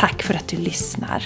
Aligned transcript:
Tack 0.00 0.22
för 0.22 0.34
att 0.34 0.48
du 0.48 0.56
lyssnar! 0.56 1.24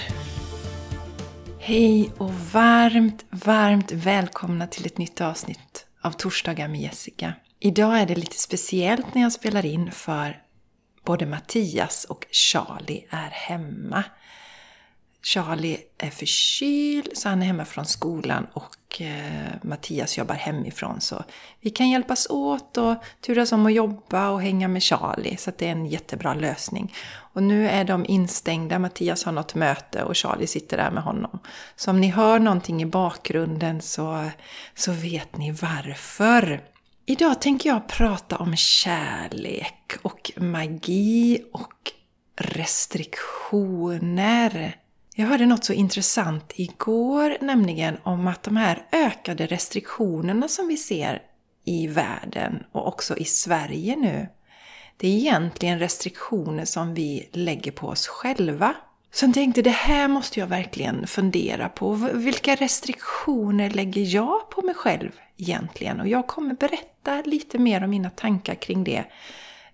Hej 1.59 2.11
och 2.17 2.33
varmt, 2.33 3.25
varmt 3.29 3.91
välkomna 3.91 4.67
till 4.67 4.85
ett 4.85 4.97
nytt 4.97 5.21
avsnitt 5.21 5.85
av 6.01 6.11
Torsdagar 6.11 6.67
med 6.67 6.81
Jessica. 6.81 7.33
Idag 7.59 7.99
är 7.99 8.05
det 8.05 8.15
lite 8.15 8.37
speciellt 8.37 9.13
när 9.13 9.21
jag 9.21 9.31
spelar 9.31 9.65
in 9.65 9.91
för 9.91 10.41
både 11.05 11.25
Mattias 11.25 12.05
och 12.05 12.25
Charlie 12.31 13.07
är 13.09 13.29
hemma. 13.29 14.03
Charlie 15.25 15.77
är 15.97 16.09
förkyld 16.09 17.09
så 17.13 17.29
han 17.29 17.41
är 17.41 17.45
hemma 17.45 17.65
från 17.65 17.85
skolan 17.85 18.47
och 18.53 19.01
eh, 19.01 19.53
Mattias 19.61 20.17
jobbar 20.17 20.35
hemifrån 20.35 21.01
så 21.01 21.23
vi 21.61 21.69
kan 21.69 21.89
hjälpas 21.89 22.27
åt 22.29 22.77
och 22.77 22.95
turas 23.21 23.51
om 23.51 23.65
att 23.65 23.73
jobba 23.73 24.29
och 24.29 24.41
hänga 24.41 24.67
med 24.67 24.83
Charlie 24.83 25.37
så 25.37 25.51
det 25.57 25.67
är 25.67 25.71
en 25.71 25.85
jättebra 25.85 26.33
lösning. 26.33 26.93
Och 27.33 27.43
nu 27.43 27.69
är 27.69 27.83
de 27.83 28.05
instängda, 28.05 28.79
Mattias 28.79 29.23
har 29.23 29.31
något 29.31 29.55
möte 29.55 30.03
och 30.03 30.15
Charlie 30.15 30.47
sitter 30.47 30.77
där 30.77 30.91
med 30.91 31.03
honom. 31.03 31.39
Så 31.75 31.91
om 31.91 32.01
ni 32.01 32.07
hör 32.07 32.39
någonting 32.39 32.81
i 32.81 32.85
bakgrunden 32.85 33.81
så, 33.81 34.29
så 34.75 34.91
vet 34.91 35.37
ni 35.37 35.51
varför. 35.51 36.61
Idag 37.05 37.41
tänker 37.41 37.69
jag 37.69 37.87
prata 37.87 38.37
om 38.37 38.55
kärlek 38.55 39.93
och 40.01 40.31
magi 40.37 41.43
och 41.53 41.91
restriktioner. 42.35 44.84
Jag 45.17 45.27
hörde 45.27 45.45
något 45.45 45.65
så 45.65 45.73
intressant 45.73 46.53
igår, 46.55 47.37
nämligen 47.41 47.97
om 48.03 48.27
att 48.27 48.43
de 48.43 48.57
här 48.57 48.85
ökade 48.91 49.45
restriktionerna 49.45 50.47
som 50.47 50.67
vi 50.67 50.77
ser 50.77 51.21
i 51.65 51.87
världen 51.87 52.63
och 52.71 52.87
också 52.87 53.17
i 53.17 53.25
Sverige 53.25 53.95
nu, 53.95 54.27
det 54.97 55.07
är 55.07 55.11
egentligen 55.11 55.79
restriktioner 55.79 56.65
som 56.65 56.93
vi 56.93 57.29
lägger 57.31 57.71
på 57.71 57.87
oss 57.87 58.07
själva. 58.07 58.73
Så 59.11 59.25
jag 59.25 59.33
tänkte, 59.33 59.61
det 59.61 59.69
här 59.69 60.07
måste 60.07 60.39
jag 60.39 60.47
verkligen 60.47 61.07
fundera 61.07 61.69
på. 61.69 61.93
Vilka 62.13 62.55
restriktioner 62.55 63.69
lägger 63.69 64.15
jag 64.15 64.49
på 64.49 64.61
mig 64.61 64.75
själv 64.75 65.11
egentligen? 65.37 65.99
Och 65.99 66.07
jag 66.07 66.27
kommer 66.27 66.53
berätta 66.55 67.21
lite 67.25 67.59
mer 67.59 67.83
om 67.83 67.89
mina 67.89 68.09
tankar 68.09 68.55
kring 68.55 68.83
det 68.83 69.05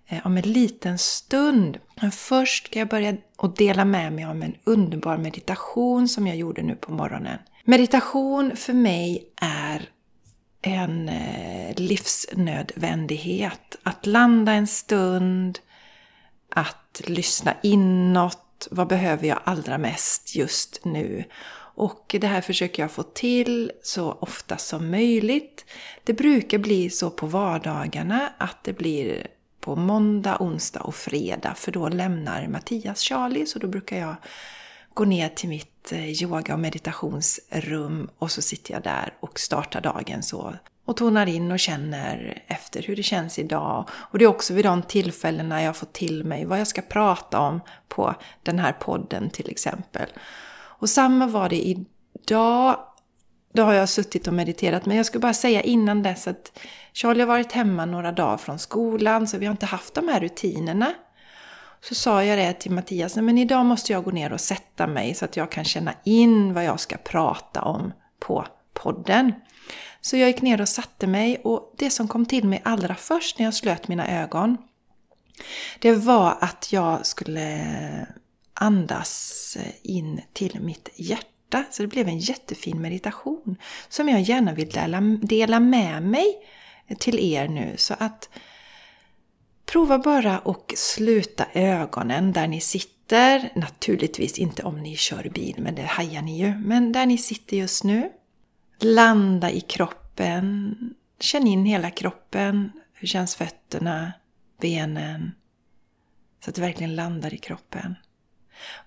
Eh, 0.06 0.26
om 0.26 0.36
en 0.36 0.52
liten 0.52 0.98
stund. 0.98 1.78
Men 2.00 2.10
först 2.10 2.66
ska 2.66 2.78
jag 2.78 2.88
börja 2.88 3.16
och 3.36 3.54
dela 3.54 3.84
med 3.84 4.12
mig 4.12 4.24
av 4.24 4.42
en 4.42 4.56
underbar 4.64 5.16
meditation 5.16 6.08
som 6.08 6.26
jag 6.26 6.36
gjorde 6.36 6.62
nu 6.62 6.74
på 6.74 6.92
morgonen. 6.92 7.38
Meditation 7.64 8.56
för 8.56 8.72
mig 8.72 9.32
är 9.40 9.88
en 10.62 11.08
eh, 11.08 11.74
livsnödvändighet. 11.76 13.76
Att 13.82 14.06
landa 14.06 14.52
en 14.52 14.66
stund, 14.66 15.58
att 16.48 17.02
lyssna 17.06 17.54
inåt. 17.62 18.68
Vad 18.70 18.88
behöver 18.88 19.28
jag 19.28 19.38
allra 19.44 19.78
mest 19.78 20.36
just 20.36 20.84
nu? 20.84 21.24
Och 21.74 22.16
det 22.20 22.26
här 22.26 22.40
försöker 22.40 22.82
jag 22.82 22.90
få 22.90 23.02
till 23.02 23.72
så 23.82 24.12
ofta 24.12 24.56
som 24.56 24.90
möjligt. 24.90 25.64
Det 26.04 26.12
brukar 26.12 26.58
bli 26.58 26.90
så 26.90 27.10
på 27.10 27.26
vardagarna 27.26 28.32
att 28.38 28.64
det 28.64 28.72
blir 28.72 29.26
på 29.62 29.76
måndag, 29.76 30.36
onsdag 30.40 30.80
och 30.80 30.94
fredag 30.94 31.54
för 31.54 31.72
då 31.72 31.88
lämnar 31.88 32.46
Mattias 32.48 33.00
Charlie 33.00 33.46
så 33.46 33.58
då 33.58 33.68
brukar 33.68 33.98
jag 33.98 34.14
gå 34.94 35.04
ner 35.04 35.28
till 35.28 35.48
mitt 35.48 35.92
eh, 35.92 36.22
yoga 36.22 36.54
och 36.54 36.60
meditationsrum 36.60 38.10
och 38.18 38.30
så 38.30 38.42
sitter 38.42 38.74
jag 38.74 38.82
där 38.82 39.14
och 39.20 39.38
startar 39.38 39.80
dagen 39.80 40.22
så 40.22 40.54
och 40.84 40.96
tonar 40.96 41.26
in 41.26 41.52
och 41.52 41.58
känner 41.58 42.42
efter 42.46 42.82
hur 42.82 42.96
det 42.96 43.02
känns 43.02 43.38
idag. 43.38 43.88
Och 43.92 44.18
det 44.18 44.24
är 44.24 44.28
också 44.28 44.54
vid 44.54 44.64
de 44.64 44.82
tillfällena 44.82 45.62
jag 45.62 45.76
får 45.76 45.86
till 45.86 46.24
mig 46.24 46.44
vad 46.44 46.60
jag 46.60 46.66
ska 46.66 46.82
prata 46.82 47.40
om 47.40 47.60
på 47.88 48.14
den 48.42 48.58
här 48.58 48.72
podden 48.72 49.30
till 49.30 49.50
exempel. 49.50 50.08
Och 50.54 50.90
samma 50.90 51.26
var 51.26 51.48
det 51.48 51.62
idag. 51.62 52.76
Då 53.52 53.62
har 53.62 53.72
jag 53.72 53.88
suttit 53.88 54.26
och 54.26 54.34
mediterat 54.34 54.86
men 54.86 54.96
jag 54.96 55.06
skulle 55.06 55.22
bara 55.22 55.34
säga 55.34 55.60
innan 55.62 56.02
dess 56.02 56.28
att 56.28 56.60
Charlie 56.92 57.20
har 57.20 57.26
varit 57.26 57.52
hemma 57.52 57.84
några 57.84 58.12
dagar 58.12 58.36
från 58.36 58.58
skolan 58.58 59.28
så 59.28 59.38
vi 59.38 59.46
har 59.46 59.52
inte 59.52 59.66
haft 59.66 59.94
de 59.94 60.08
här 60.08 60.20
rutinerna. 60.20 60.94
Så 61.80 61.94
sa 61.94 62.24
jag 62.24 62.38
det 62.38 62.52
till 62.52 62.70
Mattias, 62.70 63.16
men 63.16 63.38
idag 63.38 63.66
måste 63.66 63.92
jag 63.92 64.04
gå 64.04 64.10
ner 64.10 64.32
och 64.32 64.40
sätta 64.40 64.86
mig 64.86 65.14
så 65.14 65.24
att 65.24 65.36
jag 65.36 65.50
kan 65.50 65.64
känna 65.64 65.94
in 66.04 66.54
vad 66.54 66.64
jag 66.64 66.80
ska 66.80 66.96
prata 66.96 67.62
om 67.62 67.92
på 68.18 68.46
podden. 68.74 69.32
Så 70.00 70.16
jag 70.16 70.28
gick 70.28 70.42
ner 70.42 70.60
och 70.60 70.68
satte 70.68 71.06
mig 71.06 71.40
och 71.44 71.74
det 71.78 71.90
som 71.90 72.08
kom 72.08 72.26
till 72.26 72.48
mig 72.48 72.60
allra 72.64 72.94
först 72.94 73.38
när 73.38 73.44
jag 73.44 73.54
slöt 73.54 73.88
mina 73.88 74.22
ögon 74.22 74.56
det 75.78 75.94
var 75.94 76.36
att 76.40 76.72
jag 76.72 77.06
skulle 77.06 77.66
andas 78.54 79.56
in 79.82 80.20
till 80.32 80.60
mitt 80.60 80.88
hjärta. 80.94 81.31
Så 81.70 81.82
det 81.82 81.88
blev 81.88 82.08
en 82.08 82.18
jättefin 82.18 82.80
meditation 82.80 83.56
som 83.88 84.08
jag 84.08 84.20
gärna 84.20 84.52
vill 84.52 84.68
dela, 84.68 85.00
dela 85.22 85.60
med 85.60 86.02
mig 86.02 86.26
till 86.98 87.18
er 87.18 87.48
nu. 87.48 87.74
Så 87.76 87.94
att 87.98 88.28
prova 89.66 89.98
bara 89.98 90.38
och 90.38 90.74
sluta 90.76 91.46
ögonen 91.52 92.32
där 92.32 92.46
ni 92.46 92.60
sitter. 92.60 93.50
Naturligtvis 93.54 94.38
inte 94.38 94.62
om 94.62 94.80
ni 94.82 94.96
kör 94.96 95.28
bil, 95.34 95.56
men 95.58 95.74
det 95.74 95.82
hajar 95.82 96.22
ni 96.22 96.38
ju. 96.38 96.54
Men 96.54 96.92
där 96.92 97.06
ni 97.06 97.18
sitter 97.18 97.56
just 97.56 97.84
nu. 97.84 98.12
Landa 98.80 99.50
i 99.50 99.60
kroppen. 99.60 100.76
Känn 101.20 101.46
in 101.46 101.64
hela 101.64 101.90
kroppen. 101.90 102.72
Hur 102.94 103.08
känns 103.08 103.36
fötterna? 103.36 104.12
Benen? 104.60 105.32
Så 106.44 106.50
att 106.50 106.54
du 106.54 106.60
verkligen 106.60 106.94
landar 106.94 107.34
i 107.34 107.38
kroppen. 107.38 107.94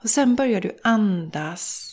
Och 0.01 0.09
sen 0.09 0.35
börjar 0.35 0.61
du 0.61 0.77
andas. 0.83 1.91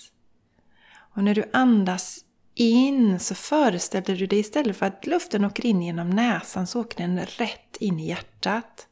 Och 1.15 1.25
när 1.25 1.35
du 1.35 1.51
andas 1.53 2.25
in 2.55 3.19
så 3.21 3.35
föreställer 3.35 4.17
du 4.17 4.27
dig 4.27 4.39
istället 4.39 4.77
för 4.77 4.87
att 4.87 5.07
luften 5.07 5.45
åker 5.45 5.67
in 5.67 5.83
genom 5.83 6.11
näsan 6.11 6.67
så 6.67 6.81
åker 6.81 6.97
den 6.97 7.21
rätt 7.27 7.77
in 7.81 8.01
i 8.01 8.09
hjärtat. 8.09 8.87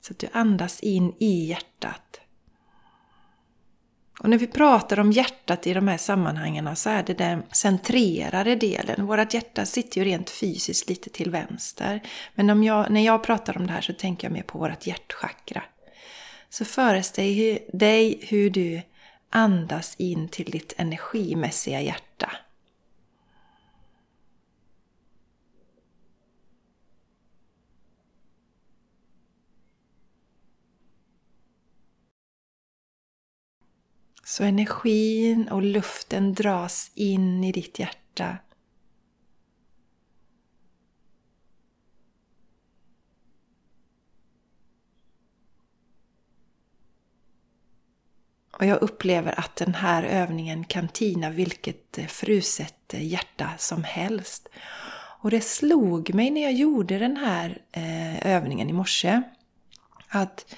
Så 0.00 0.12
att 0.12 0.18
du 0.18 0.28
andas 0.32 0.80
in 0.80 1.14
i 1.18 1.46
hjärtat. 1.46 2.20
Och 4.20 4.30
när 4.30 4.38
vi 4.38 4.46
pratar 4.46 5.00
om 5.00 5.12
hjärtat 5.12 5.66
i 5.66 5.74
de 5.74 5.88
här 5.88 5.96
sammanhangen 5.96 6.76
så 6.76 6.90
är 6.90 7.02
det 7.02 7.14
den 7.14 7.42
centrerade 7.50 8.56
delen. 8.56 9.06
Vårat 9.06 9.34
hjärta 9.34 9.66
sitter 9.66 10.00
ju 10.00 10.04
rent 10.04 10.30
fysiskt 10.30 10.88
lite 10.88 11.10
till 11.10 11.30
vänster. 11.30 12.02
Men 12.34 12.50
om 12.50 12.64
jag, 12.64 12.90
när 12.90 13.04
jag 13.04 13.22
pratar 13.22 13.56
om 13.58 13.66
det 13.66 13.72
här 13.72 13.80
så 13.80 13.92
tänker 13.92 14.26
jag 14.26 14.32
mer 14.32 14.42
på 14.42 14.58
vårt 14.58 14.86
hjärtchakra. 14.86 15.62
Så 16.50 16.64
föreställ 16.64 17.58
dig 17.72 18.20
hur 18.28 18.50
du 18.50 18.82
andas 19.30 19.94
in 19.98 20.28
till 20.28 20.50
ditt 20.50 20.74
energimässiga 20.76 21.80
hjärta. 21.80 22.30
Så 34.24 34.44
energin 34.44 35.48
och 35.48 35.62
luften 35.62 36.34
dras 36.34 36.90
in 36.94 37.44
i 37.44 37.52
ditt 37.52 37.78
hjärta. 37.78 38.38
Och 48.58 48.66
jag 48.66 48.82
upplever 48.82 49.40
att 49.40 49.56
den 49.56 49.74
här 49.74 50.02
övningen 50.02 50.64
kan 50.64 50.88
tina 50.88 51.30
vilket 51.30 51.98
eh, 51.98 52.06
fruset 52.06 52.94
eh, 52.94 53.06
hjärta 53.06 53.50
som 53.58 53.84
helst. 53.84 54.48
Och 55.20 55.30
det 55.30 55.40
slog 55.40 56.14
mig 56.14 56.30
när 56.30 56.42
jag 56.42 56.52
gjorde 56.52 56.98
den 56.98 57.16
här 57.16 57.58
eh, 57.72 58.26
övningen 58.36 58.70
i 58.70 58.72
morse 58.72 59.22
att 60.08 60.54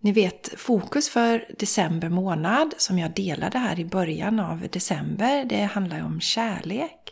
ni 0.00 0.12
vet, 0.12 0.50
fokus 0.56 1.08
för 1.08 1.44
december 1.58 2.08
månad 2.08 2.74
som 2.76 2.98
jag 2.98 3.14
delade 3.14 3.58
här 3.58 3.80
i 3.80 3.84
början 3.84 4.40
av 4.40 4.68
december, 4.72 5.44
det 5.44 5.62
handlar 5.62 5.96
ju 5.96 6.02
om 6.02 6.20
kärlek. 6.20 7.10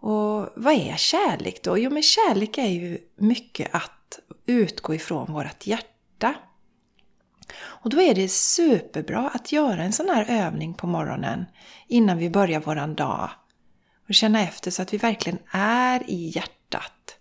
Och 0.00 0.48
vad 0.56 0.74
är 0.74 0.96
kärlek 0.96 1.62
då? 1.62 1.78
Jo, 1.78 1.90
men 1.90 2.02
kärlek 2.02 2.58
är 2.58 2.68
ju 2.68 2.98
mycket 3.16 3.74
att 3.74 4.18
utgå 4.46 4.94
ifrån 4.94 5.32
vårt 5.32 5.66
hjärta. 5.66 6.34
Och 7.56 7.90
då 7.90 8.00
är 8.00 8.14
det 8.14 8.28
superbra 8.28 9.30
att 9.34 9.52
göra 9.52 9.82
en 9.82 9.92
sån 9.92 10.08
här 10.08 10.24
övning 10.28 10.74
på 10.74 10.86
morgonen 10.86 11.44
innan 11.86 12.18
vi 12.18 12.30
börjar 12.30 12.60
våran 12.60 12.94
dag. 12.94 13.30
Och 14.08 14.14
känna 14.14 14.40
efter 14.40 14.70
så 14.70 14.82
att 14.82 14.92
vi 14.92 14.98
verkligen 14.98 15.38
är 15.52 16.10
i 16.10 16.32
hjärtat. 16.34 17.16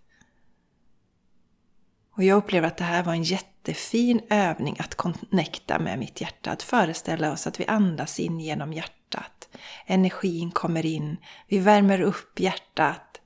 Och 2.15 2.23
jag 2.23 2.37
upplever 2.37 2.67
att 2.67 2.77
det 2.77 2.83
här 2.83 3.03
var 3.03 3.13
en 3.13 3.23
jättefin 3.23 4.21
övning 4.29 4.75
att 4.79 4.95
connecta 4.95 5.79
med 5.79 5.99
mitt 5.99 6.21
hjärta. 6.21 6.51
Att 6.51 6.63
föreställa 6.63 7.31
oss 7.31 7.47
att 7.47 7.59
vi 7.59 7.65
andas 7.65 8.19
in 8.19 8.39
genom 8.39 8.73
hjärtat. 8.73 9.49
Energin 9.85 10.51
kommer 10.51 10.85
in, 10.85 11.17
vi 11.47 11.59
värmer 11.59 12.01
upp 12.01 12.39
hjärtat, 12.39 13.21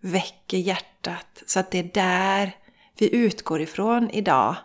väcker 0.00 0.58
hjärtat. 0.58 1.42
Så 1.46 1.60
att 1.60 1.70
det 1.70 1.78
är 1.78 1.90
där 1.94 2.56
vi 2.98 3.14
utgår 3.16 3.60
ifrån 3.60 4.10
idag. 4.10 4.56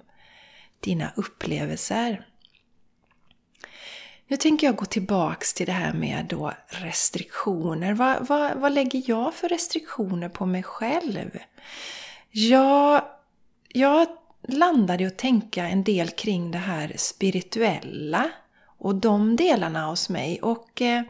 dina 0.84 1.12
upplevelser. 1.16 2.28
Nu 4.28 4.38
tänker 4.38 4.68
jag 4.68 4.76
gå 4.76 4.86
tillbaks 4.86 5.54
till 5.54 5.66
det 5.66 5.72
här 5.72 5.94
med 5.94 6.26
då 6.30 6.54
restriktioner. 6.68 7.94
Vad, 7.94 8.28
vad, 8.28 8.56
vad 8.56 8.72
lägger 8.72 9.04
jag 9.06 9.34
för 9.34 9.50
restriktioner 9.50 10.30
på 10.30 10.46
mig 10.46 10.64
själv? 10.64 11.40
Jag, 12.32 13.02
jag 13.68 14.08
landade 14.48 15.08
att 15.08 15.18
tänka 15.18 15.68
en 15.68 15.84
del 15.84 16.10
kring 16.10 16.52
det 16.52 16.58
här 16.58 16.94
spirituella 16.96 18.30
och 18.78 18.96
de 18.96 19.36
delarna 19.36 19.86
hos 19.86 20.10
mig. 20.10 20.42
Och 20.42 20.82
eh, 20.82 21.04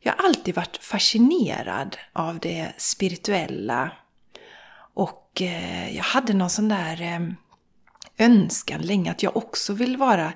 jag 0.00 0.12
har 0.12 0.24
alltid 0.24 0.54
varit 0.54 0.76
fascinerad 0.76 1.96
av 2.12 2.38
det 2.38 2.72
spirituella. 2.76 3.90
Och 4.94 5.42
eh, 5.42 5.96
jag 5.96 6.04
hade 6.04 6.34
någon 6.34 6.50
sån 6.50 6.68
där 6.68 7.02
eh, 7.02 7.20
önskan 8.20 8.80
länge 8.80 9.10
att 9.10 9.22
jag 9.22 9.36
också 9.36 9.72
vill 9.72 9.96
vara 9.96 10.32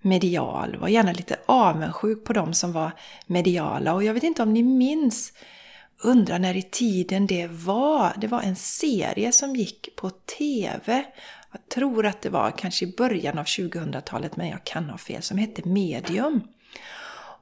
medial. 0.00 0.76
Var 0.76 0.88
gärna 0.88 1.12
lite 1.12 1.36
avundsjuk 1.46 2.24
på 2.24 2.32
de 2.32 2.54
som 2.54 2.72
var 2.72 2.90
mediala. 3.26 3.94
Och 3.94 4.04
jag 4.04 4.14
vet 4.14 4.22
inte 4.22 4.42
om 4.42 4.52
ni 4.52 4.62
minns, 4.62 5.32
undrar 6.02 6.38
när 6.38 6.56
i 6.56 6.62
tiden 6.62 7.26
det 7.26 7.46
var. 7.46 8.12
Det 8.16 8.26
var 8.26 8.40
en 8.42 8.56
serie 8.56 9.32
som 9.32 9.56
gick 9.56 9.96
på 9.96 10.10
TV. 10.10 11.04
Jag 11.52 11.68
tror 11.68 12.06
att 12.06 12.22
det 12.22 12.28
var 12.28 12.50
kanske 12.50 12.84
i 12.84 12.94
början 12.96 13.38
av 13.38 13.44
2000-talet, 13.44 14.36
men 14.36 14.48
jag 14.48 14.64
kan 14.64 14.90
ha 14.90 14.98
fel, 14.98 15.22
som 15.22 15.38
hette 15.38 15.68
Medium. 15.68 16.40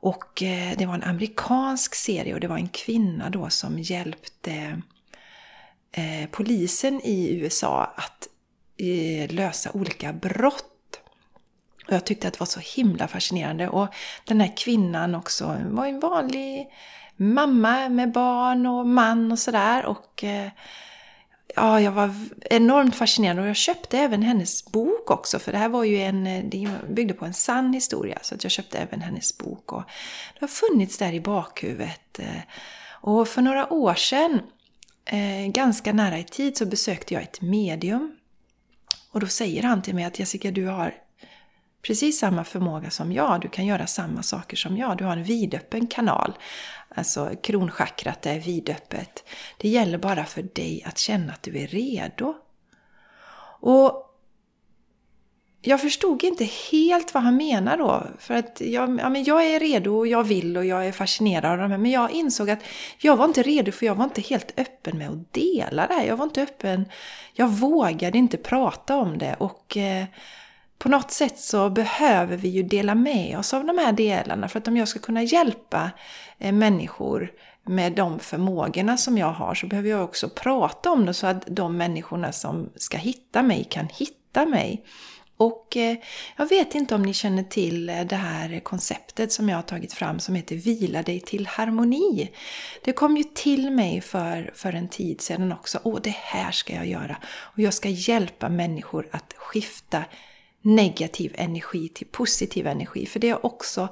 Och 0.00 0.42
eh, 0.42 0.76
det 0.78 0.86
var 0.86 0.94
en 0.94 1.02
amerikansk 1.02 1.94
serie 1.94 2.34
och 2.34 2.40
det 2.40 2.48
var 2.48 2.56
en 2.56 2.68
kvinna 2.68 3.30
då 3.30 3.50
som 3.50 3.78
hjälpte 3.78 4.82
eh, 5.92 6.28
polisen 6.30 7.00
i 7.04 7.34
USA 7.34 7.84
att 7.96 8.28
lösa 9.28 9.70
olika 9.72 10.12
brott. 10.12 11.00
Och 11.86 11.94
jag 11.94 12.04
tyckte 12.04 12.28
att 12.28 12.34
det 12.34 12.40
var 12.40 12.46
så 12.46 12.60
himla 12.60 13.08
fascinerande. 13.08 13.68
Och 13.68 13.88
den 14.24 14.40
här 14.40 14.56
kvinnan 14.56 15.14
också 15.14 15.56
var 15.70 15.86
en 15.86 16.00
vanlig 16.00 16.68
mamma 17.16 17.88
med 17.88 18.12
barn 18.12 18.66
och 18.66 18.86
man 18.86 19.32
och 19.32 19.38
sådär. 19.38 19.86
Och 19.86 20.24
eh, 20.24 20.50
ja, 21.56 21.80
jag 21.80 21.92
var 21.92 22.14
enormt 22.40 22.96
fascinerad 22.96 23.38
och 23.38 23.48
jag 23.48 23.56
köpte 23.56 23.98
även 23.98 24.22
hennes 24.22 24.64
bok 24.64 25.10
också. 25.10 25.38
För 25.38 25.52
det 25.52 25.58
här 25.58 25.68
var 25.68 25.84
ju 25.84 25.98
en, 25.98 26.26
eh, 26.26 26.44
det 26.44 26.68
byggde 26.88 27.14
på 27.14 27.24
en 27.24 27.34
sann 27.34 27.72
historia. 27.72 28.18
Så 28.22 28.34
att 28.34 28.44
jag 28.44 28.50
köpte 28.50 28.78
även 28.78 29.00
hennes 29.00 29.38
bok. 29.38 29.72
Och 29.72 29.82
det 30.34 30.40
har 30.40 30.48
funnits 30.48 30.98
där 30.98 31.12
i 31.12 31.20
bakhuvudet. 31.20 32.18
Eh. 32.18 32.42
Och 33.00 33.28
för 33.28 33.42
några 33.42 33.72
år 33.72 33.94
sedan, 33.94 34.40
ganska 35.46 35.92
nära 35.92 36.18
i 36.18 36.24
tid, 36.24 36.56
så 36.56 36.66
besökte 36.66 37.14
jag 37.14 37.22
ett 37.22 37.40
medium. 37.40 38.17
Och 39.10 39.20
då 39.20 39.26
säger 39.26 39.62
han 39.62 39.82
till 39.82 39.94
mig 39.94 40.04
att 40.04 40.18
Jessica, 40.18 40.50
du 40.50 40.66
har 40.66 40.94
precis 41.82 42.18
samma 42.18 42.44
förmåga 42.44 42.90
som 42.90 43.12
jag. 43.12 43.40
Du 43.40 43.48
kan 43.48 43.66
göra 43.66 43.86
samma 43.86 44.22
saker 44.22 44.56
som 44.56 44.76
jag. 44.76 44.96
Du 44.96 45.04
har 45.04 45.16
en 45.16 45.24
vidöppen 45.24 45.86
kanal. 45.86 46.32
Alltså 46.88 47.32
kronchakrat 47.42 48.26
är 48.26 48.40
vidöppet. 48.40 49.24
Det 49.58 49.68
gäller 49.68 49.98
bara 49.98 50.24
för 50.24 50.42
dig 50.42 50.82
att 50.86 50.98
känna 50.98 51.32
att 51.32 51.42
du 51.42 51.58
är 51.58 51.66
redo. 51.66 52.34
Och 53.60 54.07
jag 55.62 55.80
förstod 55.80 56.24
inte 56.24 56.44
helt 56.44 57.14
vad 57.14 57.22
han 57.22 57.36
menar 57.36 57.76
då. 57.76 58.06
För 58.18 58.34
att 58.34 58.60
jag, 58.60 59.00
ja, 59.00 59.08
men 59.08 59.24
jag 59.24 59.46
är 59.46 59.60
redo 59.60 59.96
och 59.96 60.06
jag 60.06 60.24
vill 60.24 60.56
och 60.56 60.64
jag 60.64 60.86
är 60.86 60.92
fascinerad 60.92 61.52
av 61.52 61.58
de 61.58 61.70
här. 61.70 61.78
Men 61.78 61.90
jag 61.90 62.10
insåg 62.10 62.50
att 62.50 62.62
jag 62.98 63.16
var 63.16 63.24
inte 63.24 63.42
redo 63.42 63.72
för 63.72 63.86
jag 63.86 63.94
var 63.94 64.04
inte 64.04 64.20
helt 64.20 64.52
öppen 64.56 64.98
med 64.98 65.10
att 65.10 65.32
dela 65.32 65.86
det 65.86 65.94
här. 65.94 66.04
Jag 66.04 66.16
var 66.16 66.24
inte 66.24 66.42
öppen. 66.42 66.84
Jag 67.32 67.48
vågade 67.48 68.18
inte 68.18 68.36
prata 68.36 68.96
om 68.96 69.18
det. 69.18 69.36
Och 69.38 69.76
eh, 69.76 70.04
på 70.78 70.88
något 70.88 71.10
sätt 71.10 71.38
så 71.38 71.70
behöver 71.70 72.36
vi 72.36 72.48
ju 72.48 72.62
dela 72.62 72.94
med 72.94 73.38
oss 73.38 73.54
av 73.54 73.64
de 73.64 73.78
här 73.78 73.92
delarna 73.92 74.48
för 74.48 74.58
att 74.58 74.68
om 74.68 74.76
jag 74.76 74.88
ska 74.88 74.98
kunna 74.98 75.22
hjälpa 75.22 75.90
eh, 76.38 76.52
människor 76.52 77.32
med 77.62 77.92
de 77.92 78.18
förmågorna 78.18 78.96
som 78.96 79.18
jag 79.18 79.32
har 79.32 79.54
så 79.54 79.66
behöver 79.66 79.90
jag 79.90 80.04
också 80.04 80.28
prata 80.28 80.90
om 80.90 81.06
det 81.06 81.14
så 81.14 81.26
att 81.26 81.46
de 81.46 81.76
människorna 81.76 82.32
som 82.32 82.70
ska 82.76 82.96
hitta 82.96 83.42
mig 83.42 83.64
kan 83.64 83.86
hitta 83.86 84.46
mig. 84.46 84.84
Och 85.38 85.76
eh, 85.76 85.96
jag 86.36 86.48
vet 86.48 86.74
inte 86.74 86.94
om 86.94 87.02
ni 87.02 87.14
känner 87.14 87.42
till 87.42 87.88
eh, 87.88 88.00
det 88.00 88.16
här 88.16 88.60
konceptet 88.60 89.32
som 89.32 89.48
jag 89.48 89.56
har 89.56 89.62
tagit 89.62 89.92
fram 89.92 90.20
som 90.20 90.34
heter 90.34 90.56
Vila 90.56 91.02
dig 91.02 91.20
till 91.20 91.46
harmoni. 91.46 92.30
Det 92.84 92.92
kom 92.92 93.16
ju 93.16 93.24
till 93.24 93.70
mig 93.70 94.00
för, 94.00 94.52
för 94.54 94.72
en 94.72 94.88
tid 94.88 95.20
sedan 95.20 95.52
också. 95.52 95.80
Åh, 95.82 95.98
det 96.02 96.14
här 96.16 96.50
ska 96.50 96.74
jag 96.74 96.86
göra. 96.86 97.16
Och 97.38 97.58
jag 97.58 97.74
ska 97.74 97.88
hjälpa 97.88 98.48
människor 98.48 99.08
att 99.10 99.34
skifta 99.36 100.04
negativ 100.62 101.34
energi 101.38 101.88
till 101.88 102.06
positiv 102.06 102.66
energi. 102.66 103.06
För 103.06 103.20
det 103.20 103.30
har 103.30 103.46
också 103.46 103.88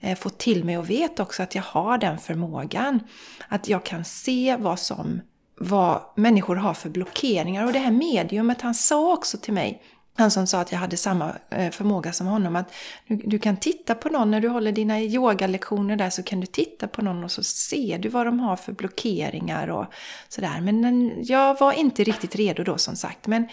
eh, 0.00 0.18
fått 0.18 0.38
till 0.38 0.64
mig 0.64 0.78
och 0.78 0.90
vet 0.90 1.20
också 1.20 1.42
att 1.42 1.54
jag 1.54 1.62
har 1.62 1.98
den 1.98 2.18
förmågan. 2.18 3.00
Att 3.48 3.68
jag 3.68 3.84
kan 3.84 4.04
se 4.04 4.56
vad 4.56 4.78
som 4.78 5.20
vad 5.60 6.02
människor 6.16 6.56
har 6.56 6.74
för 6.74 6.90
blockeringar. 6.90 7.66
Och 7.66 7.72
det 7.72 7.78
här 7.78 7.90
mediumet, 7.90 8.60
han 8.60 8.74
sa 8.74 9.12
också 9.12 9.38
till 9.38 9.52
mig 9.54 9.82
han 10.18 10.30
som 10.30 10.46
sa 10.46 10.60
att 10.60 10.72
jag 10.72 10.78
hade 10.78 10.96
samma 10.96 11.32
eh, 11.50 11.70
förmåga 11.70 12.12
som 12.12 12.26
honom. 12.26 12.56
Att 12.56 12.72
du, 13.06 13.16
du, 13.16 13.38
kan 13.38 13.56
titta 13.56 13.94
på 13.94 14.08
någon 14.08 14.30
när 14.30 14.40
du 14.40 14.48
håller 14.48 14.72
dina 14.72 15.00
yogalektioner 15.00 15.96
där 15.96 16.10
så 16.10 16.22
kan 16.22 16.40
du 16.40 16.46
titta 16.46 16.88
på 16.88 17.02
någon 17.02 17.24
och 17.24 17.30
så 17.30 17.42
ser 17.42 17.98
du 17.98 18.08
vad 18.08 18.26
de 18.26 18.40
har 18.40 18.56
för 18.56 18.72
blockeringar 18.72 19.68
och 19.68 19.86
sådär. 20.28 20.60
Men 20.60 21.12
jag 21.24 21.58
var 21.60 21.72
inte 21.72 22.04
riktigt 22.04 22.36
redo 22.36 22.64
då 22.64 22.78
som 22.78 22.96
sagt. 22.96 23.26
Men 23.26 23.48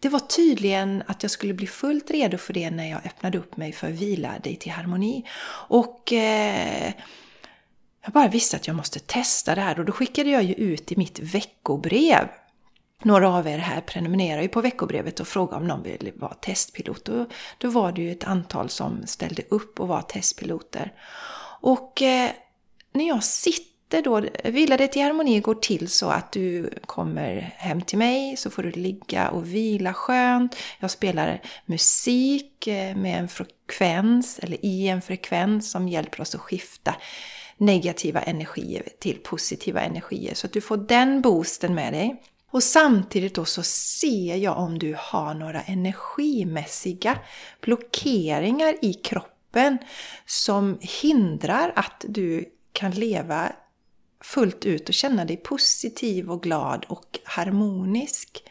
det 0.00 0.08
var 0.08 0.18
tydligen 0.18 1.02
att 1.06 1.22
jag 1.22 1.30
skulle 1.30 1.54
bli 1.54 1.66
fullt 1.66 2.10
redo 2.10 2.38
för 2.38 2.52
det 2.52 2.70
när 2.70 2.90
jag 2.90 3.06
öppnade 3.06 3.38
upp 3.38 3.56
mig 3.56 3.72
för 3.72 3.88
Vila 3.90 4.38
dig 4.38 4.56
till 4.56 4.72
harmoni. 4.72 5.24
Och 5.68 6.12
eh, 6.12 6.92
jag 8.04 8.12
bara 8.12 8.28
visste 8.28 8.56
att 8.56 8.66
jag 8.66 8.76
måste 8.76 8.98
testa 8.98 9.54
det 9.54 9.60
här 9.60 9.78
och 9.78 9.84
då 9.84 9.92
skickade 9.92 10.30
jag 10.30 10.42
ju 10.42 10.54
ut 10.54 10.92
i 10.92 10.96
mitt 10.96 11.18
veckobrev 11.18 12.28
några 13.02 13.28
av 13.28 13.48
er 13.48 13.58
här 13.58 13.80
prenumererar 13.80 14.42
ju 14.42 14.48
på 14.48 14.60
veckobrevet 14.60 15.20
och 15.20 15.28
frågar 15.28 15.56
om 15.56 15.66
någon 15.66 15.82
vill 15.82 16.12
vara 16.14 16.34
testpilot. 16.34 17.08
Och 17.08 17.26
då 17.58 17.70
var 17.70 17.92
det 17.92 18.02
ju 18.02 18.12
ett 18.12 18.24
antal 18.24 18.68
som 18.68 19.06
ställde 19.06 19.42
upp 19.48 19.80
och 19.80 19.88
var 19.88 20.02
testpiloter. 20.02 20.92
Och 21.60 22.02
eh, 22.02 22.30
när 22.92 23.08
jag 23.08 23.24
sitter 23.24 24.02
då, 24.02 24.22
Vila 24.44 24.76
dig 24.76 24.88
till 24.88 25.02
harmoni 25.02 25.40
går 25.40 25.54
till 25.54 25.88
så 25.88 26.08
att 26.08 26.32
du 26.32 26.70
kommer 26.86 27.54
hem 27.56 27.82
till 27.82 27.98
mig 27.98 28.36
så 28.36 28.50
får 28.50 28.62
du 28.62 28.70
ligga 28.70 29.28
och 29.28 29.54
vila 29.54 29.94
skönt. 29.94 30.56
Jag 30.80 30.90
spelar 30.90 31.42
musik 31.66 32.66
eh, 32.66 32.96
med 32.96 33.20
en 33.20 33.28
frekvens, 33.28 34.38
eller 34.38 34.64
i 34.64 34.88
en 34.88 35.02
frekvens 35.02 35.70
som 35.70 35.88
hjälper 35.88 36.20
oss 36.20 36.34
att 36.34 36.40
skifta 36.40 36.94
negativa 37.56 38.20
energier 38.20 38.88
till 39.00 39.18
positiva 39.18 39.80
energier. 39.80 40.34
Så 40.34 40.46
att 40.46 40.52
du 40.52 40.60
får 40.60 40.76
den 40.76 41.20
boosten 41.20 41.74
med 41.74 41.92
dig. 41.92 42.22
Och 42.50 42.62
samtidigt 42.62 43.34
då 43.34 43.44
så 43.44 43.62
ser 43.62 44.36
jag 44.36 44.58
om 44.58 44.78
du 44.78 44.96
har 44.98 45.34
några 45.34 45.62
energimässiga 45.62 47.18
blockeringar 47.60 48.74
i 48.82 48.94
kroppen 48.94 49.78
som 50.26 50.78
hindrar 50.80 51.72
att 51.76 52.04
du 52.08 52.44
kan 52.72 52.90
leva 52.90 53.52
fullt 54.20 54.64
ut 54.64 54.88
och 54.88 54.94
känna 54.94 55.24
dig 55.24 55.36
positiv 55.36 56.30
och 56.30 56.42
glad 56.42 56.84
och 56.88 57.18
harmonisk. 57.24 58.42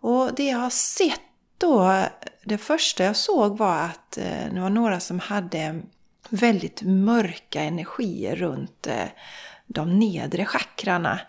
Och 0.00 0.34
det 0.34 0.46
jag 0.46 0.58
har 0.58 0.70
sett 0.70 1.20
då, 1.58 2.04
det 2.44 2.58
första 2.58 3.04
jag 3.04 3.16
såg 3.16 3.58
var 3.58 3.78
att 3.78 4.18
eh, 4.18 4.54
det 4.54 4.60
var 4.60 4.70
några 4.70 5.00
som 5.00 5.20
hade 5.20 5.82
väldigt 6.28 6.82
mörka 6.82 7.62
energier 7.62 8.36
runt 8.36 8.86
eh, 8.86 9.08
de 9.66 9.98
nedre 9.98 10.44
chakrarna. 10.44 11.20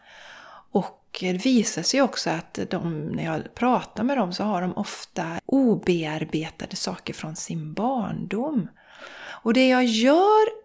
Och 1.13 1.19
det 1.19 1.33
visar 1.33 1.81
sig 1.81 2.01
också 2.01 2.29
att 2.29 2.59
de, 2.69 3.07
när 3.07 3.23
jag 3.23 3.55
pratar 3.55 4.03
med 4.03 4.17
dem 4.17 4.33
så 4.33 4.43
har 4.43 4.61
de 4.61 4.77
ofta 4.77 5.39
obearbetade 5.45 6.75
saker 6.75 7.13
från 7.13 7.35
sin 7.35 7.73
barndom. 7.73 8.67
Och 9.43 9.53
det 9.53 9.67
jag 9.67 9.85
gör 9.85 10.63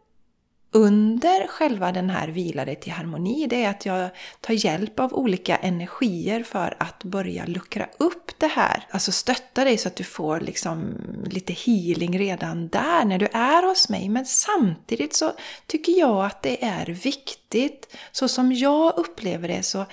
under 0.70 1.46
själva 1.46 1.92
den 1.92 2.10
här 2.10 2.28
vila 2.28 2.64
dig 2.64 2.76
till 2.76 2.92
harmoni, 2.92 3.46
det 3.46 3.64
är 3.64 3.70
att 3.70 3.86
jag 3.86 4.10
tar 4.40 4.54
hjälp 4.54 5.00
av 5.00 5.14
olika 5.14 5.56
energier 5.56 6.42
för 6.42 6.76
att 6.80 7.04
börja 7.04 7.46
luckra 7.46 7.88
upp 7.98 8.30
det 8.38 8.46
här. 8.46 8.86
Alltså 8.90 9.12
stötta 9.12 9.64
dig 9.64 9.78
så 9.78 9.88
att 9.88 9.96
du 9.96 10.04
får 10.04 10.40
liksom 10.40 10.94
lite 11.30 11.52
healing 11.52 12.18
redan 12.18 12.68
där 12.68 13.04
när 13.04 13.18
du 13.18 13.28
är 13.32 13.68
hos 13.68 13.88
mig. 13.88 14.08
Men 14.08 14.26
samtidigt 14.26 15.14
så 15.14 15.32
tycker 15.66 15.92
jag 15.92 16.24
att 16.24 16.42
det 16.42 16.64
är 16.64 16.86
viktigt, 16.86 17.96
så 18.12 18.28
som 18.28 18.52
jag 18.52 18.98
upplever 18.98 19.48
det 19.48 19.62
så 19.62 19.86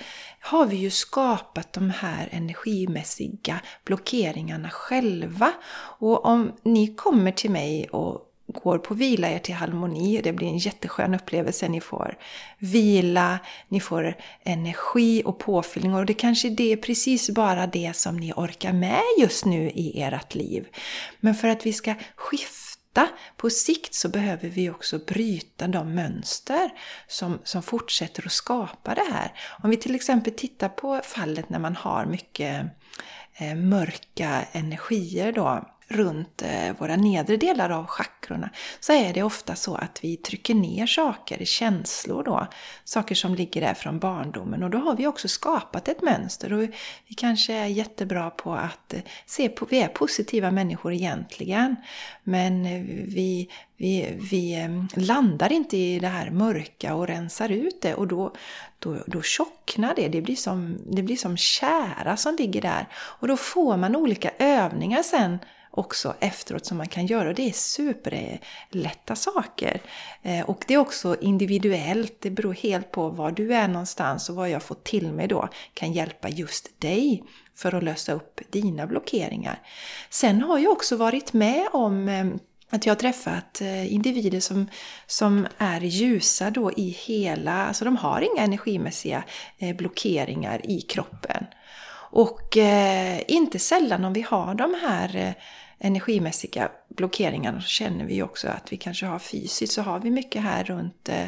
har 0.46 0.66
vi 0.66 0.76
ju 0.76 0.90
skapat 0.90 1.72
de 1.72 1.90
här 1.90 2.28
energimässiga 2.32 3.60
blockeringarna 3.84 4.70
själva. 4.70 5.52
Och 5.98 6.24
om 6.24 6.52
ni 6.62 6.94
kommer 6.94 7.32
till 7.32 7.50
mig 7.50 7.88
och 7.88 8.22
går 8.46 8.78
på 8.78 8.94
vila 8.94 9.30
er 9.30 9.38
till 9.38 9.54
harmoni. 9.54 10.20
Det 10.24 10.32
blir 10.32 10.48
en 10.48 10.58
jätteskön 10.58 11.14
upplevelse. 11.14 11.68
Ni 11.68 11.80
får 11.80 12.18
vila, 12.58 13.38
ni 13.68 13.80
får 13.80 14.14
energi 14.42 15.22
och 15.24 15.38
påfyllning 15.38 15.94
och 15.94 16.06
det 16.06 16.14
kanske 16.14 16.50
det 16.50 16.72
är 16.72 16.76
precis 16.76 17.30
bara 17.30 17.66
det 17.66 17.96
som 17.96 18.16
ni 18.16 18.32
orkar 18.32 18.72
med 18.72 19.02
just 19.18 19.44
nu 19.44 19.70
i 19.70 20.02
ert 20.02 20.34
liv. 20.34 20.66
Men 21.20 21.34
för 21.34 21.48
att 21.48 21.66
vi 21.66 21.72
ska 21.72 21.94
skifta 22.16 22.65
på 23.36 23.50
sikt 23.50 23.94
så 23.94 24.08
behöver 24.08 24.48
vi 24.48 24.70
också 24.70 24.98
bryta 24.98 25.66
de 25.66 25.94
mönster 25.94 26.70
som, 27.08 27.38
som 27.44 27.62
fortsätter 27.62 28.26
att 28.26 28.32
skapa 28.32 28.94
det 28.94 29.12
här. 29.12 29.32
Om 29.62 29.70
vi 29.70 29.76
till 29.76 29.94
exempel 29.94 30.32
tittar 30.32 30.68
på 30.68 31.00
fallet 31.04 31.48
när 31.48 31.58
man 31.58 31.76
har 31.76 32.06
mycket 32.06 32.66
eh, 33.34 33.54
mörka 33.54 34.42
energier 34.52 35.32
då 35.32 35.75
runt 35.88 36.42
eh, 36.42 36.76
våra 36.78 36.96
nedre 36.96 37.36
delar 37.36 37.70
av 37.70 37.86
chakrorna 37.86 38.50
så 38.80 38.92
är 38.92 39.14
det 39.14 39.22
ofta 39.22 39.54
så 39.54 39.74
att 39.74 39.98
vi 40.02 40.16
trycker 40.16 40.54
ner 40.54 40.86
saker, 40.86 41.44
känslor 41.44 42.24
då. 42.24 42.46
Saker 42.84 43.14
som 43.14 43.34
ligger 43.34 43.60
där 43.60 43.74
från 43.74 43.98
barndomen 43.98 44.62
och 44.62 44.70
då 44.70 44.78
har 44.78 44.96
vi 44.96 45.06
också 45.06 45.28
skapat 45.28 45.88
ett 45.88 46.02
mönster 46.02 46.52
och 46.52 46.62
vi 47.06 47.14
kanske 47.16 47.54
är 47.54 47.66
jättebra 47.66 48.30
på 48.30 48.54
att 48.54 48.94
eh, 48.94 49.00
se 49.26 49.48
på, 49.48 49.66
vi 49.70 49.80
är 49.80 49.88
positiva 49.88 50.50
människor 50.50 50.92
egentligen 50.92 51.76
men 52.22 52.66
eh, 52.66 52.82
vi, 53.06 53.48
vi, 53.76 54.18
vi 54.30 54.68
landar 54.94 55.52
inte 55.52 55.76
i 55.76 55.98
det 55.98 56.08
här 56.08 56.30
mörka 56.30 56.94
och 56.94 57.06
rensar 57.06 57.48
ut 57.48 57.82
det 57.82 57.94
och 57.94 58.06
då, 58.06 58.32
då, 58.78 58.96
då 59.06 59.22
tjocknar 59.22 59.94
det. 59.96 60.08
Det 60.08 60.20
blir, 60.20 60.36
som, 60.36 60.78
det 60.86 61.02
blir 61.02 61.16
som 61.16 61.36
kära 61.36 62.16
som 62.16 62.36
ligger 62.36 62.62
där. 62.62 62.88
Och 62.94 63.28
då 63.28 63.36
får 63.36 63.76
man 63.76 63.96
olika 63.96 64.30
övningar 64.38 65.02
sen 65.02 65.38
också 65.76 66.14
efteråt 66.20 66.66
som 66.66 66.76
man 66.76 66.88
kan 66.88 67.06
göra. 67.06 67.28
Och 67.28 67.34
det 67.34 67.48
är 67.48 67.52
superlätta 67.52 69.16
saker. 69.16 69.80
Eh, 70.22 70.40
och 70.40 70.64
det 70.68 70.74
är 70.74 70.78
också 70.78 71.16
individuellt. 71.20 72.16
Det 72.20 72.30
beror 72.30 72.54
helt 72.54 72.90
på 72.90 73.08
var 73.08 73.30
du 73.30 73.54
är 73.54 73.68
någonstans 73.68 74.28
och 74.28 74.36
vad 74.36 74.50
jag 74.50 74.62
får 74.62 74.74
till 74.74 75.12
mig 75.12 75.28
då 75.28 75.48
kan 75.74 75.92
hjälpa 75.92 76.28
just 76.28 76.80
dig 76.80 77.24
för 77.54 77.74
att 77.74 77.82
lösa 77.82 78.12
upp 78.12 78.40
dina 78.50 78.86
blockeringar. 78.86 79.60
Sen 80.10 80.42
har 80.42 80.58
jag 80.58 80.72
också 80.72 80.96
varit 80.96 81.32
med 81.32 81.68
om 81.72 82.08
eh, 82.08 82.26
att 82.70 82.86
jag 82.86 82.94
har 82.94 83.00
träffat 83.00 83.60
eh, 83.60 83.94
individer 83.94 84.40
som, 84.40 84.66
som 85.06 85.46
är 85.58 85.80
ljusa 85.80 86.50
då 86.50 86.72
i 86.72 86.88
hela, 86.88 87.66
alltså 87.66 87.84
de 87.84 87.96
har 87.96 88.20
inga 88.20 88.42
energimässiga 88.42 89.24
blockeringar 89.76 90.70
i 90.70 90.80
kroppen. 90.80 91.46
Och 92.16 92.56
eh, 92.56 93.20
inte 93.28 93.58
sällan 93.58 94.04
om 94.04 94.12
vi 94.12 94.22
har 94.22 94.54
de 94.54 94.74
här 94.82 95.16
eh, 95.16 95.32
energimässiga 95.78 96.68
blockeringarna 96.88 97.60
så 97.60 97.68
känner 97.68 98.04
vi 98.04 98.22
också 98.22 98.48
att 98.48 98.72
vi 98.72 98.76
kanske 98.76 99.06
har 99.06 99.18
fysiskt 99.18 99.72
så 99.72 99.82
har 99.82 100.00
vi 100.00 100.10
mycket 100.10 100.42
här 100.42 100.64
runt 100.64 101.08
eh, 101.08 101.26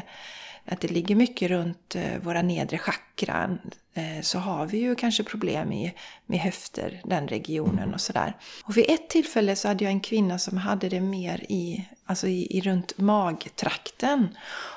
att 0.64 0.80
det 0.80 0.88
ligger 0.88 1.14
mycket 1.14 1.50
runt 1.50 1.94
eh, 1.94 2.18
våra 2.22 2.42
nedre 2.42 2.78
chakran 2.78 3.58
eh, 3.94 4.22
så 4.22 4.38
har 4.38 4.66
vi 4.66 4.78
ju 4.78 4.94
kanske 4.94 5.24
problem 5.24 5.68
med, 5.68 5.90
med 6.26 6.40
höfter, 6.40 7.00
den 7.04 7.28
regionen 7.28 7.94
och 7.94 8.00
sådär. 8.00 8.36
Och 8.64 8.76
vid 8.76 8.90
ett 8.90 9.08
tillfälle 9.08 9.56
så 9.56 9.68
hade 9.68 9.84
jag 9.84 9.92
en 9.92 10.00
kvinna 10.00 10.38
som 10.38 10.58
hade 10.58 10.88
det 10.88 11.00
mer 11.00 11.46
i, 11.48 11.88
alltså 12.04 12.28
i, 12.28 12.58
i 12.58 12.60
runt 12.60 12.98
magtrakten. 12.98 14.28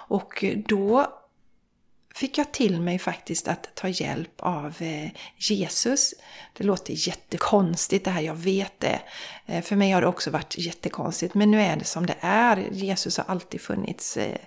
Och 0.07 0.45
då 0.67 1.07
fick 2.15 2.37
jag 2.37 2.51
till 2.51 2.81
mig 2.81 2.99
faktiskt 2.99 3.47
att 3.47 3.75
ta 3.75 3.87
hjälp 3.87 4.33
av 4.39 4.75
eh, 4.79 5.09
Jesus. 5.37 6.13
Det 6.53 6.63
låter 6.63 7.07
jättekonstigt 7.07 8.05
det 8.05 8.11
här, 8.11 8.21
jag 8.21 8.35
vet 8.35 8.79
det. 8.79 8.99
Eh, 9.45 9.61
för 9.61 9.75
mig 9.75 9.91
har 9.91 10.01
det 10.01 10.07
också 10.07 10.31
varit 10.31 10.57
jättekonstigt, 10.57 11.33
men 11.33 11.51
nu 11.51 11.61
är 11.61 11.75
det 11.75 11.85
som 11.85 12.05
det 12.05 12.15
är. 12.21 12.57
Jesus 12.71 13.17
har 13.17 13.25
alltid 13.27 13.61
funnits 13.61 14.17
eh, 14.17 14.37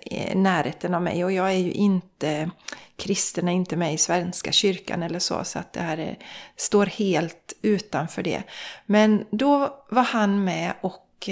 i 0.00 0.34
närheten 0.34 0.94
av 0.94 1.02
mig 1.02 1.24
och 1.24 1.32
jag 1.32 1.52
är 1.52 1.58
ju 1.58 1.72
inte 1.72 2.50
kristen, 2.96 3.48
är 3.48 3.52
inte 3.52 3.76
med 3.76 3.94
i 3.94 3.98
Svenska 3.98 4.52
kyrkan 4.52 5.02
eller 5.02 5.18
så, 5.18 5.44
så 5.44 5.58
att 5.58 5.72
det 5.72 5.80
här 5.80 5.98
är, 5.98 6.18
står 6.56 6.86
helt 6.86 7.52
utanför 7.62 8.22
det. 8.22 8.42
Men 8.86 9.24
då 9.30 9.84
var 9.90 10.02
han 10.02 10.44
med 10.44 10.72
och 10.80 11.28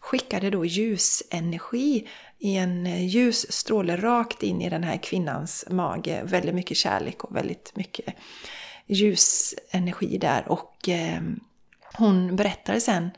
skickade 0.00 0.50
då 0.50 0.64
ljusenergi 0.64 2.08
i 2.40 2.56
en 2.56 2.86
eh, 2.86 3.06
ljus 3.06 3.52
stråle 3.52 3.96
rakt 3.96 4.42
in 4.42 4.62
i 4.62 4.70
den 4.70 4.84
här 4.84 4.96
kvinnans 4.96 5.64
mage. 5.70 6.22
Väldigt 6.24 6.54
mycket 6.54 6.76
kärlek 6.76 7.24
och 7.24 7.36
väldigt 7.36 7.76
mycket 7.76 8.14
ljusenergi 8.86 10.18
där. 10.18 10.48
Och 10.48 10.88
eh, 10.88 11.20
hon 11.94 12.36
berättade 12.36 12.80
sen 12.80 13.10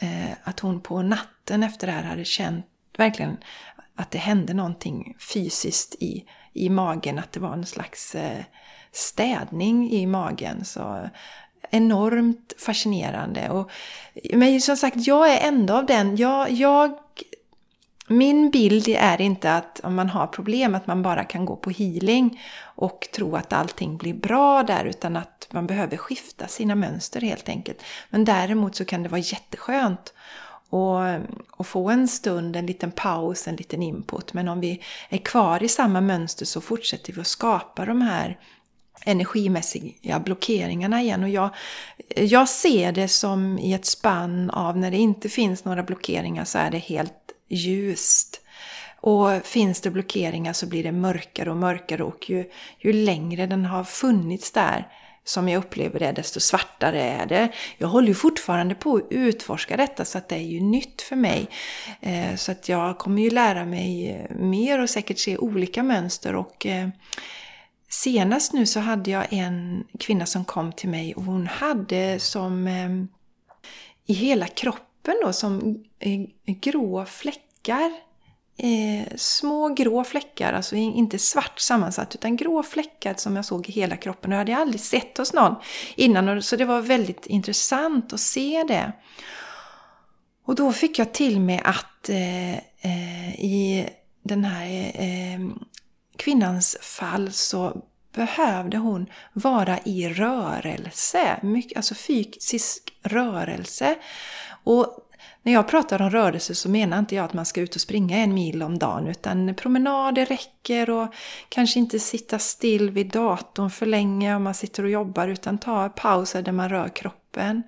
eh, 0.00 0.32
att 0.44 0.60
hon 0.60 0.80
på 0.80 1.02
natten 1.02 1.62
efter 1.62 1.86
det 1.86 1.92
här 1.92 2.02
hade 2.02 2.24
känt 2.24 2.66
verkligen 2.96 3.36
att 3.96 4.10
det 4.10 4.18
hände 4.18 4.54
någonting 4.54 5.16
fysiskt 5.32 5.94
i, 5.94 6.24
i 6.52 6.68
magen. 6.68 7.18
Att 7.18 7.32
det 7.32 7.40
var 7.40 7.52
en 7.52 7.66
slags 7.66 8.14
eh, 8.14 8.44
städning 8.92 9.90
i 9.90 10.06
magen. 10.06 10.64
Så 10.64 10.80
eh, 10.80 11.08
enormt 11.70 12.52
fascinerande. 12.58 13.50
Och, 13.50 13.70
men 14.32 14.60
som 14.60 14.76
sagt, 14.76 15.06
jag 15.06 15.32
är 15.32 15.48
ändå 15.48 15.74
av 15.74 15.86
den, 15.86 16.16
jag, 16.16 16.50
jag 16.50 16.98
min 18.08 18.50
bild 18.50 18.88
är 18.88 19.20
inte 19.20 19.54
att 19.54 19.80
om 19.80 19.94
man 19.94 20.08
har 20.08 20.26
problem 20.26 20.74
att 20.74 20.86
man 20.86 21.02
bara 21.02 21.24
kan 21.24 21.44
gå 21.44 21.56
på 21.56 21.70
healing 21.70 22.42
och 22.62 23.08
tro 23.14 23.36
att 23.36 23.52
allting 23.52 23.96
blir 23.96 24.14
bra 24.14 24.62
där 24.62 24.84
utan 24.84 25.16
att 25.16 25.48
man 25.50 25.66
behöver 25.66 25.96
skifta 25.96 26.48
sina 26.48 26.74
mönster 26.74 27.20
helt 27.20 27.48
enkelt. 27.48 27.82
Men 28.10 28.24
däremot 28.24 28.76
så 28.76 28.84
kan 28.84 29.02
det 29.02 29.08
vara 29.08 29.20
jätteskönt 29.20 30.14
att 31.58 31.66
få 31.66 31.90
en 31.90 32.08
stund, 32.08 32.56
en 32.56 32.66
liten 32.66 32.90
paus, 32.90 33.48
en 33.48 33.56
liten 33.56 33.82
input. 33.82 34.32
Men 34.32 34.48
om 34.48 34.60
vi 34.60 34.82
är 35.08 35.18
kvar 35.18 35.62
i 35.62 35.68
samma 35.68 36.00
mönster 36.00 36.46
så 36.46 36.60
fortsätter 36.60 37.12
vi 37.12 37.20
att 37.20 37.26
skapa 37.26 37.84
de 37.84 38.00
här 38.00 38.38
energimässiga 39.04 40.20
blockeringarna 40.20 41.02
igen. 41.02 41.22
Och 41.22 41.28
jag, 41.28 41.50
jag 42.16 42.48
ser 42.48 42.92
det 42.92 43.08
som 43.08 43.58
i 43.58 43.72
ett 43.74 43.86
spann 43.86 44.50
av 44.50 44.76
när 44.76 44.90
det 44.90 44.96
inte 44.96 45.28
finns 45.28 45.64
några 45.64 45.82
blockeringar 45.82 46.44
så 46.44 46.58
är 46.58 46.70
det 46.70 46.78
helt 46.78 47.21
ljust. 47.54 48.40
Och 49.00 49.46
finns 49.46 49.80
det 49.80 49.90
blockeringar 49.90 50.52
så 50.52 50.66
blir 50.66 50.82
det 50.82 50.92
mörkare 50.92 51.50
och 51.50 51.56
mörkare 51.56 52.02
och 52.02 52.30
ju, 52.30 52.50
ju 52.78 52.92
längre 52.92 53.46
den 53.46 53.64
har 53.64 53.84
funnits 53.84 54.52
där 54.52 54.88
som 55.24 55.48
jag 55.48 55.58
upplever 55.58 55.98
det, 55.98 56.12
desto 56.12 56.40
svartare 56.40 57.02
är 57.02 57.26
det. 57.26 57.48
Jag 57.78 57.88
håller 57.88 58.08
ju 58.08 58.14
fortfarande 58.14 58.74
på 58.74 58.96
att 58.96 59.06
utforska 59.10 59.76
detta 59.76 60.04
så 60.04 60.18
att 60.18 60.28
det 60.28 60.34
är 60.34 60.40
ju 60.40 60.60
nytt 60.60 61.02
för 61.02 61.16
mig. 61.16 61.48
Eh, 62.00 62.36
så 62.36 62.52
att 62.52 62.68
jag 62.68 62.98
kommer 62.98 63.22
ju 63.22 63.30
lära 63.30 63.64
mig 63.64 64.10
eh, 64.10 64.36
mer 64.36 64.80
och 64.80 64.90
säkert 64.90 65.18
se 65.18 65.38
olika 65.38 65.82
mönster 65.82 66.34
och 66.34 66.66
eh, 66.66 66.88
senast 67.88 68.52
nu 68.52 68.66
så 68.66 68.80
hade 68.80 69.10
jag 69.10 69.26
en 69.30 69.84
kvinna 69.98 70.26
som 70.26 70.44
kom 70.44 70.72
till 70.72 70.88
mig 70.88 71.14
och 71.14 71.22
hon 71.22 71.46
hade 71.46 72.20
som 72.20 72.68
i 74.06 74.12
hela 74.12 74.46
kroppen 74.46 74.91
då 75.22 75.32
som 75.32 75.84
eh, 75.98 76.20
grå 76.46 77.04
fläckar. 77.04 77.92
Eh, 78.56 79.16
små 79.16 79.68
grå 79.68 80.04
fläckar, 80.04 80.52
alltså 80.52 80.76
inte 80.76 81.18
svart 81.18 81.60
sammansatt 81.60 82.14
utan 82.14 82.36
grå 82.36 82.62
fläckar 82.62 83.14
som 83.14 83.36
jag 83.36 83.44
såg 83.44 83.68
i 83.68 83.72
hela 83.72 83.96
kroppen. 83.96 84.30
Det 84.30 84.36
hade 84.36 84.52
jag 84.52 84.60
aldrig 84.60 84.80
sett 84.80 85.18
hos 85.18 85.32
någon 85.32 85.54
innan 85.96 86.42
så 86.42 86.56
det 86.56 86.64
var 86.64 86.80
väldigt 86.80 87.26
intressant 87.26 88.12
att 88.12 88.20
se 88.20 88.64
det. 88.68 88.92
Och 90.44 90.54
då 90.54 90.72
fick 90.72 90.98
jag 90.98 91.12
till 91.12 91.40
mig 91.40 91.60
att 91.64 92.08
eh, 92.08 92.52
eh, 92.54 93.34
i 93.34 93.88
den 94.22 94.44
här 94.44 94.66
eh, 94.66 95.34
eh 95.34 95.40
kvinnans 96.16 96.76
fall 96.80 97.32
så 97.32 97.84
behövde 98.12 98.76
hon 98.76 99.06
vara 99.32 99.78
i 99.84 100.08
rörelse, 100.08 101.38
mycket, 101.42 101.76
alltså 101.76 101.94
fysisk 101.94 102.92
rörelse. 103.02 103.94
Och 104.64 104.98
när 105.42 105.52
jag 105.52 105.68
pratar 105.68 106.02
om 106.02 106.10
rörelse 106.10 106.54
så 106.54 106.68
menar 106.68 106.98
inte 106.98 107.14
jag 107.14 107.24
att 107.24 107.32
man 107.32 107.46
ska 107.46 107.60
ut 107.60 107.74
och 107.74 107.80
springa 107.80 108.18
en 108.18 108.34
mil 108.34 108.62
om 108.62 108.78
dagen 108.78 109.08
utan 109.08 109.54
promenader 109.54 110.26
räcker 110.26 110.90
och 110.90 111.14
kanske 111.48 111.78
inte 111.78 111.98
sitta 111.98 112.38
still 112.38 112.90
vid 112.90 113.10
datorn 113.10 113.70
för 113.70 113.86
länge 113.86 114.36
om 114.36 114.42
man 114.42 114.54
sitter 114.54 114.82
och 114.82 114.90
jobbar 114.90 115.28
utan 115.28 115.58
ta 115.58 115.88
pauser 115.88 116.42
där 116.42 116.52
man 116.52 116.68
rör 116.68 116.88
kroppen. 116.88 117.62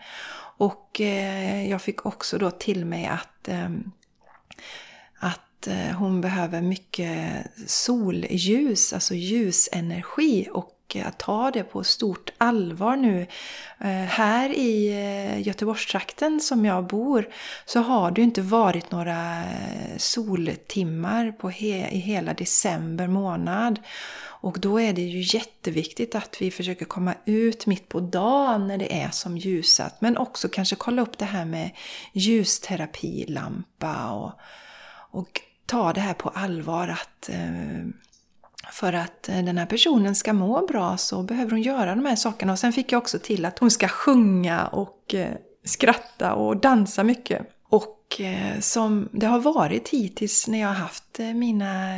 Och 0.57 1.01
eh, 1.01 1.71
jag 1.71 1.83
fick 1.83 2.07
också 2.07 2.39
då 2.39 2.51
till 2.51 2.85
mig 2.85 3.07
att, 3.07 3.49
eh, 3.49 3.69
att 5.65 5.69
eh, 5.69 5.97
hon 5.97 6.21
behöver 6.21 6.61
mycket 6.61 7.47
solljus, 7.67 8.93
alltså 8.93 9.15
ljusenergi 9.15 10.49
och 10.53 10.73
eh, 10.95 11.07
att 11.07 11.19
ta 11.19 11.51
det 11.51 11.63
på 11.63 11.85
stort 11.85 12.33
allvar 12.39 12.97
nu. 12.97 13.27
Eh, 13.81 13.89
här 13.91 14.51
i 14.51 15.43
Göteborgstrakten 15.45 16.41
som 16.41 16.65
jag 16.65 16.87
bor 16.87 17.29
så 17.67 17.81
har 17.81 18.11
det 18.11 18.23
inte 18.23 18.43
varit 18.43 18.91
några 18.91 19.43
soltimmar 19.97 21.33
på 21.33 21.49
he 21.49 21.89
i 21.91 21.99
hela 21.99 22.35
december 22.35 23.09
månad. 23.09 23.79
Och 24.23 24.61
då 24.61 24.81
är 24.81 24.93
det 24.93 25.03
ju 25.03 25.39
jätteviktigt 25.39 26.15
att 26.15 26.37
vi 26.41 26.51
försöker 26.51 26.85
komma 26.85 27.15
ut 27.25 27.67
mitt 27.67 27.89
på 27.89 28.01
dagen 28.01 28.67
när 28.67 28.79
det 28.79 29.01
är 29.03 29.11
som 29.11 29.39
ljusat. 29.39 30.01
Men 30.01 30.17
också 30.17 30.49
kanske 30.49 30.77
kolla 30.77 31.03
upp 31.03 31.19
det 31.19 31.25
här 31.25 31.45
med 31.45 31.71
ljusterapilampa 32.13 34.11
och, 34.11 34.33
och 35.21 35.41
ta 35.67 35.93
det 35.93 36.01
här 36.01 36.15
på 36.15 36.29
allvar 36.29 36.89
att 36.89 37.29
eh, 37.29 37.87
för 38.73 38.93
att 38.93 39.29
eh, 39.29 39.45
den 39.45 39.59
här 39.59 39.67
personen 39.67 40.15
ska 40.15 40.33
må 40.33 40.67
bra 40.67 40.97
så 40.97 41.23
behöver 41.23 41.51
hon 41.51 41.63
göra 41.63 41.95
de 41.95 42.07
här 42.07 42.17
sakerna. 42.17 42.53
Och 42.53 42.59
sen 42.59 42.73
fick 42.73 42.93
jag 42.93 42.99
också 42.99 43.19
till 43.19 43.45
att 43.45 43.59
hon 43.59 43.71
ska 43.71 43.89
sjunga 43.89 44.67
och 44.67 45.15
eh, 45.15 45.35
skratta 45.65 46.35
och 46.35 46.57
dansa 46.57 47.05
mycket. 47.05 47.43
Och 47.69 48.01
som 48.61 49.09
det 49.13 49.27
har 49.27 49.41
varit 49.41 49.89
hittills 49.89 50.49
när 50.49 50.61
jag 50.61 50.69
har 50.69 50.75
haft 50.75 51.19
mina 51.19 51.95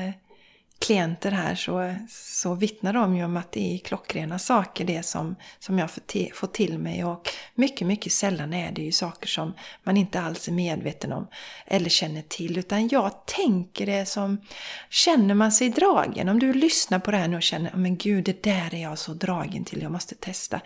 klienter 0.78 1.30
här 1.30 1.54
så, 1.54 1.94
så 2.08 2.54
vittnar 2.54 2.92
de 2.92 3.16
ju 3.16 3.24
om 3.24 3.36
att 3.36 3.52
det 3.52 3.74
är 3.74 3.78
klockrena 3.78 4.38
saker 4.38 4.84
det 4.84 5.02
som, 5.02 5.36
som 5.58 5.78
jag 5.78 5.90
får 6.34 6.46
till 6.46 6.78
mig 6.78 7.04
och 7.04 7.28
mycket, 7.54 7.86
mycket 7.86 8.12
sällan 8.12 8.54
är 8.54 8.72
det 8.72 8.82
ju 8.82 8.92
saker 8.92 9.28
som 9.28 9.54
man 9.82 9.96
inte 9.96 10.20
alls 10.20 10.48
är 10.48 10.52
medveten 10.52 11.12
om 11.12 11.26
eller 11.66 11.90
känner 11.90 12.22
till 12.22 12.58
utan 12.58 12.88
jag 12.88 13.26
tänker 13.26 13.86
det 13.86 14.06
som 14.06 14.40
känner 14.90 15.34
man 15.34 15.52
sig 15.52 15.68
dragen. 15.68 16.28
Om 16.28 16.38
du 16.38 16.52
lyssnar 16.52 16.98
på 16.98 17.10
det 17.10 17.16
här 17.16 17.28
nu 17.28 17.36
och 17.36 17.42
känner 17.42 17.72
men 17.74 17.96
gud 17.96 18.24
det 18.24 18.42
där 18.42 18.74
är 18.74 18.82
jag 18.82 18.98
så 18.98 19.12
dragen 19.12 19.64
till, 19.64 19.82
jag 19.82 19.92
måste 19.92 20.14
testa. 20.14 20.60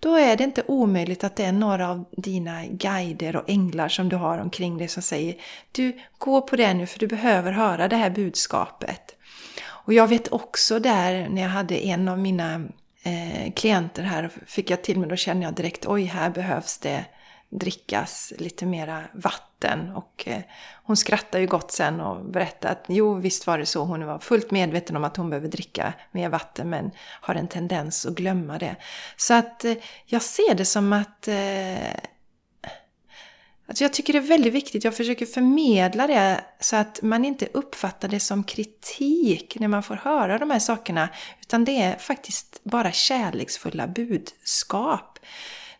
Då 0.00 0.14
är 0.14 0.36
det 0.36 0.44
inte 0.44 0.62
omöjligt 0.66 1.24
att 1.24 1.36
det 1.36 1.44
är 1.44 1.52
några 1.52 1.90
av 1.90 2.04
dina 2.16 2.66
guider 2.66 3.36
och 3.36 3.50
änglar 3.50 3.88
som 3.88 4.08
du 4.08 4.16
har 4.16 4.38
omkring 4.38 4.78
dig 4.78 4.88
som 4.88 5.02
säger 5.02 5.34
du, 5.72 6.00
gå 6.18 6.42
på 6.42 6.56
det 6.56 6.74
nu 6.74 6.86
för 6.86 6.98
du 6.98 7.06
behöver 7.06 7.52
höra 7.52 7.88
det 7.88 7.96
här 7.96 8.10
budskapet. 8.10 9.15
Och 9.86 9.92
jag 9.92 10.08
vet 10.08 10.32
också 10.32 10.78
där 10.78 11.28
när 11.28 11.42
jag 11.42 11.48
hade 11.48 11.86
en 11.86 12.08
av 12.08 12.18
mina 12.18 12.54
eh, 13.02 13.52
klienter 13.52 14.02
här, 14.02 14.30
fick 14.46 14.70
jag 14.70 14.82
till 14.82 14.98
mig, 14.98 15.08
då 15.08 15.16
kände 15.16 15.44
jag 15.44 15.54
direkt 15.54 15.86
oj, 15.86 16.04
här 16.04 16.30
behövs 16.30 16.78
det 16.78 17.04
drickas 17.48 18.32
lite 18.38 18.66
mera 18.66 19.02
vatten. 19.12 19.90
Och 19.94 20.24
eh, 20.26 20.40
hon 20.82 20.96
skrattade 20.96 21.40
ju 21.40 21.46
gott 21.46 21.72
sen 21.72 22.00
och 22.00 22.24
berättade 22.24 22.72
att 22.72 22.84
jo, 22.88 23.14
visst 23.14 23.46
var 23.46 23.58
det 23.58 23.66
så. 23.66 23.84
Hon 23.84 24.06
var 24.06 24.18
fullt 24.18 24.50
medveten 24.50 24.96
om 24.96 25.04
att 25.04 25.16
hon 25.16 25.30
behöver 25.30 25.48
dricka 25.48 25.92
mer 26.12 26.28
vatten 26.28 26.70
men 26.70 26.90
har 27.20 27.34
en 27.34 27.48
tendens 27.48 28.06
att 28.06 28.14
glömma 28.14 28.58
det. 28.58 28.76
Så 29.16 29.34
att 29.34 29.64
eh, 29.64 29.74
jag 30.06 30.22
ser 30.22 30.54
det 30.54 30.64
som 30.64 30.92
att 30.92 31.28
eh, 31.28 31.94
Alltså 33.68 33.84
jag 33.84 33.92
tycker 33.92 34.12
det 34.12 34.18
är 34.18 34.22
väldigt 34.22 34.52
viktigt, 34.52 34.84
jag 34.84 34.96
försöker 34.96 35.26
förmedla 35.26 36.06
det 36.06 36.44
så 36.60 36.76
att 36.76 37.02
man 37.02 37.24
inte 37.24 37.48
uppfattar 37.52 38.08
det 38.08 38.20
som 38.20 38.44
kritik 38.44 39.56
när 39.60 39.68
man 39.68 39.82
får 39.82 39.94
höra 39.94 40.38
de 40.38 40.50
här 40.50 40.58
sakerna. 40.58 41.08
Utan 41.40 41.64
det 41.64 41.82
är 41.82 41.96
faktiskt 41.96 42.60
bara 42.64 42.92
kärleksfulla 42.92 43.86
budskap. 43.86 45.18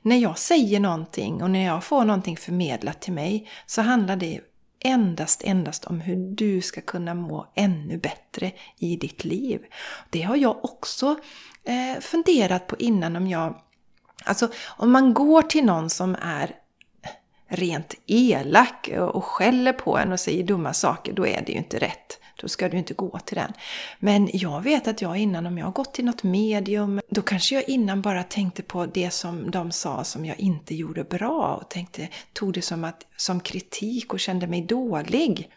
När 0.02 0.16
jag 0.16 0.38
säger 0.38 0.80
någonting 0.80 1.42
och 1.42 1.50
när 1.50 1.66
jag 1.66 1.84
får 1.84 2.04
någonting 2.04 2.36
förmedlat 2.36 3.00
till 3.00 3.12
mig 3.12 3.48
så 3.66 3.82
handlar 3.82 4.16
det 4.16 4.40
endast, 4.78 5.42
endast 5.44 5.84
om 5.84 6.00
hur 6.00 6.16
du 6.16 6.60
ska 6.60 6.80
kunna 6.80 7.14
må 7.14 7.52
ännu 7.54 7.98
bättre 7.98 8.52
i 8.78 8.96
ditt 8.96 9.24
liv. 9.24 9.60
Det 10.10 10.22
har 10.22 10.36
jag 10.36 10.64
också 10.64 11.16
eh, 11.64 12.00
funderat 12.00 12.66
på 12.66 12.76
innan 12.76 13.16
om 13.16 13.26
jag... 13.28 13.60
Alltså 14.24 14.48
om 14.66 14.92
man 14.92 15.14
går 15.14 15.42
till 15.42 15.64
någon 15.64 15.90
som 15.90 16.16
är 16.22 16.54
rent 17.48 17.94
elak 18.06 18.88
och 19.12 19.24
skäller 19.24 19.72
på 19.72 19.98
en 19.98 20.12
och 20.12 20.20
säger 20.20 20.44
dumma 20.44 20.72
saker, 20.72 21.12
då 21.12 21.26
är 21.26 21.42
det 21.46 21.52
ju 21.52 21.58
inte 21.58 21.78
rätt. 21.78 22.20
Då 22.40 22.48
ska 22.48 22.68
du 22.68 22.78
inte 22.78 22.94
gå 22.94 23.18
till 23.18 23.36
den. 23.36 23.52
Men 23.98 24.30
jag 24.32 24.60
vet 24.60 24.88
att 24.88 25.02
jag 25.02 25.16
innan, 25.16 25.46
om 25.46 25.58
jag 25.58 25.66
har 25.66 25.72
gått 25.72 25.94
till 25.94 26.04
något 26.04 26.22
medium, 26.22 27.00
då 27.10 27.22
kanske 27.22 27.54
jag 27.54 27.68
innan 27.68 28.02
bara 28.02 28.22
tänkte 28.22 28.62
på 28.62 28.86
det 28.86 29.10
som 29.10 29.50
de 29.50 29.72
sa 29.72 30.04
som 30.04 30.24
jag 30.24 30.40
inte 30.40 30.74
gjorde 30.74 31.04
bra 31.04 31.58
och 31.62 31.70
tänkte, 31.70 32.08
tog 32.32 32.52
det 32.52 32.62
som, 32.62 32.84
att, 32.84 33.06
som 33.16 33.40
kritik 33.40 34.12
och 34.12 34.20
kände 34.20 34.46
mig 34.46 34.62
dålig. 34.62 35.50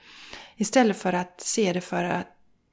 Istället 0.56 0.98
för 0.98 1.14
att 1.14 1.42
se 1.42 1.74
det 1.74 1.82
för 1.82 2.04
att, 2.04 2.28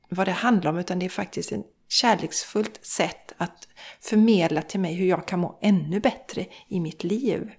vad 0.09 0.27
det 0.27 0.33
handlar 0.33 0.71
om, 0.71 0.79
utan 0.79 0.99
det 0.99 1.07
är 1.07 1.11
faktiskt 1.11 1.53
ett 1.53 1.67
kärleksfullt 1.89 2.85
sätt 2.85 3.33
att 3.37 3.69
förmedla 4.01 4.63
till 4.63 4.81
mig 4.81 4.95
hur 4.95 5.07
jag 5.07 5.29
kan 5.29 5.41
må 5.41 5.59
ännu 5.63 6.01
bättre 6.01 6.47
i 6.69 6.81
mitt 6.81 7.05
liv. 7.05 7.51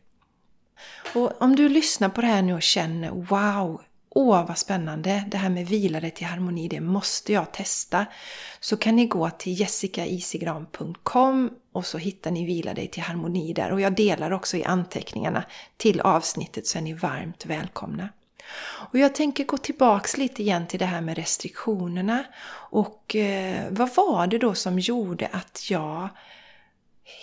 Och 1.16 1.42
om 1.42 1.56
du 1.56 1.70
lyssnar 1.70 2.10
på 2.10 2.22
det 2.22 2.28
här 2.28 2.42
nu 2.42 2.54
och 2.54 2.62
känner 2.62 3.10
wow, 3.10 3.82
åh 4.10 4.48
vad 4.48 4.58
spännande, 4.58 5.24
det 5.28 5.38
här 5.38 5.50
med 5.50 5.68
vila 5.68 6.00
dig 6.00 6.12
till 6.12 6.28
harmoni, 6.28 6.68
det 6.68 6.80
måste 6.80 7.34
jag 7.34 7.52
testa. 7.52 8.06
Så 8.60 8.78
kan 8.78 8.96
ni 8.96 9.06
gå 9.06 9.30
till 9.30 9.60
jessicaisigran.com 9.60 11.50
och 11.72 11.86
så 11.86 11.98
hittar 11.98 12.32
ni 12.32 12.46
vila 12.46 12.74
dig 12.74 12.88
till 12.88 13.04
harmoni 13.04 13.54
där. 13.54 13.72
Och 13.72 13.82
jag 13.82 13.96
delar 13.96 14.32
också 14.32 14.58
i 14.58 14.64
anteckningarna 14.64 15.44
till 15.78 16.02
avsnittet 16.02 16.68
så 16.68 16.78
är 16.78 16.82
ni 16.82 16.94
varmt 16.94 17.46
välkomna. 17.46 18.10
Och 18.92 19.00
jag 19.00 19.16
tänker 19.16 19.44
gå 19.44 19.58
tillbaks 19.58 20.18
lite 20.18 20.42
igen 20.42 20.68
till 20.68 20.80
det 20.80 20.86
här 20.86 21.02
med 21.02 21.18
restriktionerna. 21.18 22.24
Och 22.72 23.16
eh, 23.16 23.68
vad 23.72 23.96
var 23.96 24.28
det 24.28 24.38
då 24.38 24.54
som 24.54 24.80
gjorde 24.80 25.30
att 25.32 25.70
jag 25.70 26.10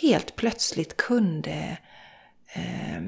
helt 0.01 0.37
plötsligt 0.37 0.97
kunde 0.97 1.79
eh, 2.53 3.03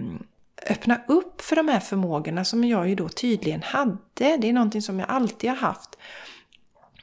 öppna 0.71 1.01
upp 1.09 1.41
för 1.41 1.57
de 1.57 1.69
här 1.69 1.81
förmågorna 1.81 2.45
som 2.45 2.65
jag 2.65 2.89
ju 2.89 2.95
då 2.95 3.09
tydligen 3.09 3.63
hade. 3.63 3.97
Det 4.15 4.49
är 4.49 4.53
någonting 4.53 4.83
som 4.83 4.99
jag 4.99 5.11
alltid 5.11 5.51
har 5.51 5.57
haft. 5.57 5.99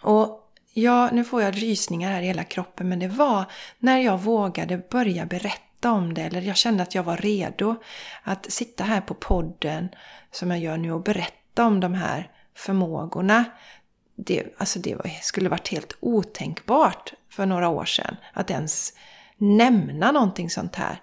Och 0.01 0.51
ja, 0.73 1.09
nu 1.11 1.23
får 1.23 1.41
jag 1.41 1.61
rysningar 1.61 2.11
här 2.11 2.21
i 2.21 2.25
hela 2.25 2.43
kroppen, 2.43 2.89
men 2.89 2.99
det 2.99 3.07
var 3.07 3.45
när 3.79 3.97
jag 3.97 4.17
vågade 4.17 4.77
börja 4.77 5.25
berätta 5.25 5.91
om 5.91 6.13
det, 6.13 6.21
eller 6.21 6.41
jag 6.41 6.57
kände 6.57 6.83
att 6.83 6.95
jag 6.95 7.03
var 7.03 7.17
redo 7.17 7.75
att 8.23 8.51
sitta 8.51 8.83
här 8.83 9.01
på 9.01 9.13
podden 9.13 9.89
som 10.31 10.51
jag 10.51 10.59
gör 10.59 10.77
nu 10.77 10.91
och 10.91 11.03
berätta 11.03 11.65
om 11.65 11.79
de 11.79 11.93
här 11.93 12.31
förmågorna. 12.55 13.45
Det, 14.15 14.43
alltså 14.57 14.79
det 14.79 14.95
var, 14.95 15.07
skulle 15.21 15.49
varit 15.49 15.67
helt 15.67 15.97
otänkbart 15.99 17.13
för 17.29 17.45
några 17.45 17.69
år 17.69 17.85
sedan 17.85 18.15
att 18.33 18.51
ens 18.51 18.93
nämna 19.37 20.11
någonting 20.11 20.49
sånt 20.49 20.75
här. 20.75 21.01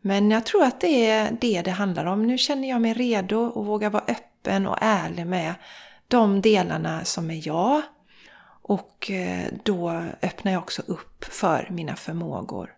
Men 0.00 0.30
jag 0.30 0.46
tror 0.46 0.64
att 0.64 0.80
det 0.80 1.06
är 1.06 1.36
det 1.40 1.62
det 1.62 1.70
handlar 1.70 2.04
om. 2.04 2.26
Nu 2.26 2.38
känner 2.38 2.68
jag 2.68 2.80
mig 2.80 2.94
redo 2.94 3.38
och 3.38 3.66
vågar 3.66 3.90
vara 3.90 4.04
öppen 4.08 4.66
och 4.66 4.78
ärlig 4.80 5.26
med 5.26 5.54
de 6.08 6.40
delarna 6.40 7.04
som 7.04 7.30
är 7.30 7.46
jag. 7.48 7.82
Och 8.62 9.10
eh, 9.10 9.46
då 9.62 9.90
öppnar 10.22 10.52
jag 10.52 10.62
också 10.62 10.82
upp 10.86 11.24
för 11.24 11.68
mina 11.70 11.96
förmågor. 11.96 12.70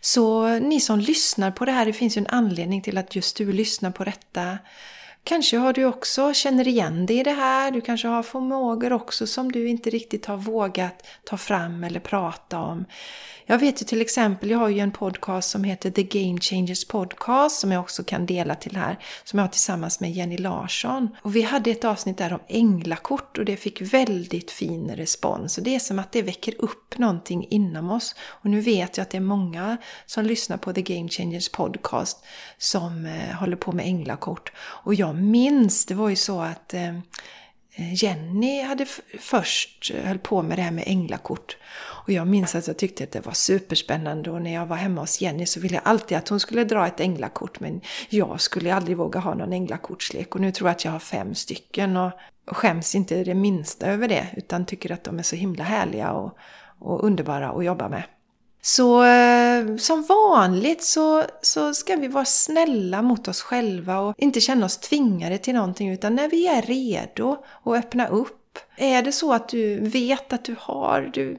Så 0.00 0.58
ni 0.58 0.80
som 0.80 1.00
lyssnar 1.00 1.50
på 1.50 1.64
det 1.64 1.72
här, 1.72 1.86
det 1.86 1.92
finns 1.92 2.16
ju 2.16 2.20
en 2.20 2.26
anledning 2.26 2.82
till 2.82 2.98
att 2.98 3.16
just 3.16 3.36
du 3.36 3.52
lyssnar 3.52 3.90
på 3.90 4.04
detta. 4.04 4.58
Kanske 5.24 5.56
har 5.56 5.72
du 5.72 5.84
också 5.84 6.34
känner 6.34 6.68
igen 6.68 7.06
dig 7.06 7.18
i 7.18 7.22
det 7.22 7.30
här. 7.30 7.70
Du 7.70 7.80
kanske 7.80 8.08
har 8.08 8.22
förmågor 8.22 8.92
också 8.92 9.26
som 9.26 9.52
du 9.52 9.68
inte 9.68 9.90
riktigt 9.90 10.26
har 10.26 10.36
vågat 10.36 11.06
ta 11.24 11.36
fram 11.36 11.84
eller 11.84 12.00
prata 12.00 12.58
om. 12.58 12.84
Jag 13.46 13.58
vet 13.58 13.82
ju 13.82 13.86
till 13.86 14.00
exempel, 14.00 14.50
jag 14.50 14.58
har 14.58 14.68
ju 14.68 14.80
en 14.80 14.92
podcast 14.92 15.50
som 15.50 15.64
heter 15.64 15.90
The 15.90 16.02
Game 16.02 16.40
Changers 16.40 16.84
Podcast 16.84 17.60
som 17.60 17.72
jag 17.72 17.80
också 17.80 18.04
kan 18.04 18.26
dela 18.26 18.54
till 18.54 18.76
här. 18.76 18.98
Som 19.24 19.38
jag 19.38 19.46
har 19.46 19.50
tillsammans 19.50 20.00
med 20.00 20.12
Jenny 20.12 20.38
Larsson. 20.38 21.08
Och 21.22 21.36
vi 21.36 21.42
hade 21.42 21.70
ett 21.70 21.84
avsnitt 21.84 22.18
där 22.18 22.32
om 22.32 22.40
änglakort 22.48 23.38
och 23.38 23.44
det 23.44 23.56
fick 23.56 23.80
väldigt 23.80 24.50
fin 24.50 24.90
respons. 24.90 25.58
Och 25.58 25.64
det 25.64 25.74
är 25.74 25.78
som 25.78 25.98
att 25.98 26.12
det 26.12 26.22
väcker 26.22 26.54
upp 26.58 26.98
någonting 26.98 27.46
inom 27.50 27.90
oss. 27.90 28.14
Och 28.20 28.50
nu 28.50 28.60
vet 28.60 28.96
jag 28.96 29.02
att 29.02 29.10
det 29.10 29.16
är 29.16 29.20
många 29.20 29.76
som 30.06 30.24
lyssnar 30.24 30.56
på 30.56 30.72
The 30.72 30.82
Game 30.82 31.08
Changers 31.08 31.48
Podcast 31.48 32.24
som 32.58 33.06
eh, 33.06 33.36
håller 33.36 33.56
på 33.56 33.72
med 33.72 33.86
änglakort. 33.86 34.52
Och 34.56 34.94
jag 34.94 35.16
minns, 35.16 35.86
det 35.86 35.94
var 35.94 36.08
ju 36.08 36.16
så 36.16 36.40
att 36.40 36.74
eh, 36.74 36.98
Eh, 37.76 38.04
Jenny 38.04 38.62
hade 38.62 38.86
först 39.18 39.92
höll 39.94 40.18
på 40.18 40.42
med 40.42 40.58
det 40.58 40.62
här 40.62 40.70
med 40.70 40.84
änglakort. 40.86 41.56
Och 41.76 42.10
jag 42.10 42.26
minns 42.26 42.54
att 42.54 42.66
jag 42.66 42.76
tyckte 42.76 43.04
att 43.04 43.12
det 43.12 43.26
var 43.26 43.32
superspännande. 43.32 44.30
Och 44.30 44.42
när 44.42 44.54
jag 44.54 44.66
var 44.66 44.76
hemma 44.76 45.00
hos 45.00 45.20
Jenny 45.20 45.46
så 45.46 45.60
ville 45.60 45.74
jag 45.74 45.82
alltid 45.84 46.18
att 46.18 46.28
hon 46.28 46.40
skulle 46.40 46.64
dra 46.64 46.86
ett 46.86 47.00
änglakort. 47.00 47.60
Men 47.60 47.80
jag 48.08 48.40
skulle 48.40 48.74
aldrig 48.74 48.96
våga 48.96 49.20
ha 49.20 49.34
någon 49.34 49.52
änglakortslek 49.52 50.34
och 50.34 50.40
nu 50.40 50.52
tror 50.52 50.68
jag 50.68 50.74
att 50.74 50.84
jag 50.84 50.92
har 50.92 50.98
fem 50.98 51.34
stycken. 51.34 51.96
Och 51.96 52.12
skäms 52.46 52.94
inte 52.94 53.24
det 53.24 53.34
minsta 53.34 53.86
över 53.86 54.08
det. 54.08 54.26
Utan 54.36 54.66
tycker 54.66 54.92
att 54.92 55.04
de 55.04 55.18
är 55.18 55.22
så 55.22 55.36
himla 55.36 55.64
härliga 55.64 56.12
och, 56.12 56.38
och 56.78 57.04
underbara 57.04 57.50
att 57.50 57.64
jobba 57.64 57.88
med. 57.88 58.02
Så 58.66 59.04
eh, 59.04 59.76
som 59.76 60.02
vanligt 60.02 60.82
så, 60.82 61.22
så 61.42 61.74
ska 61.74 61.96
vi 61.96 62.08
vara 62.08 62.24
snälla 62.24 63.02
mot 63.02 63.28
oss 63.28 63.42
själva 63.42 63.98
och 63.98 64.14
inte 64.18 64.40
känna 64.40 64.66
oss 64.66 64.76
tvingade 64.76 65.38
till 65.38 65.54
någonting 65.54 65.90
utan 65.90 66.14
när 66.14 66.28
vi 66.28 66.46
är 66.46 66.62
redo 66.62 67.36
att 67.64 67.76
öppna 67.76 68.08
upp. 68.08 68.58
Är 68.76 69.02
det 69.02 69.12
så 69.12 69.32
att 69.32 69.48
du 69.48 69.88
vet 69.88 70.32
att 70.32 70.44
du 70.44 70.56
har, 70.58 71.10
du 71.14 71.38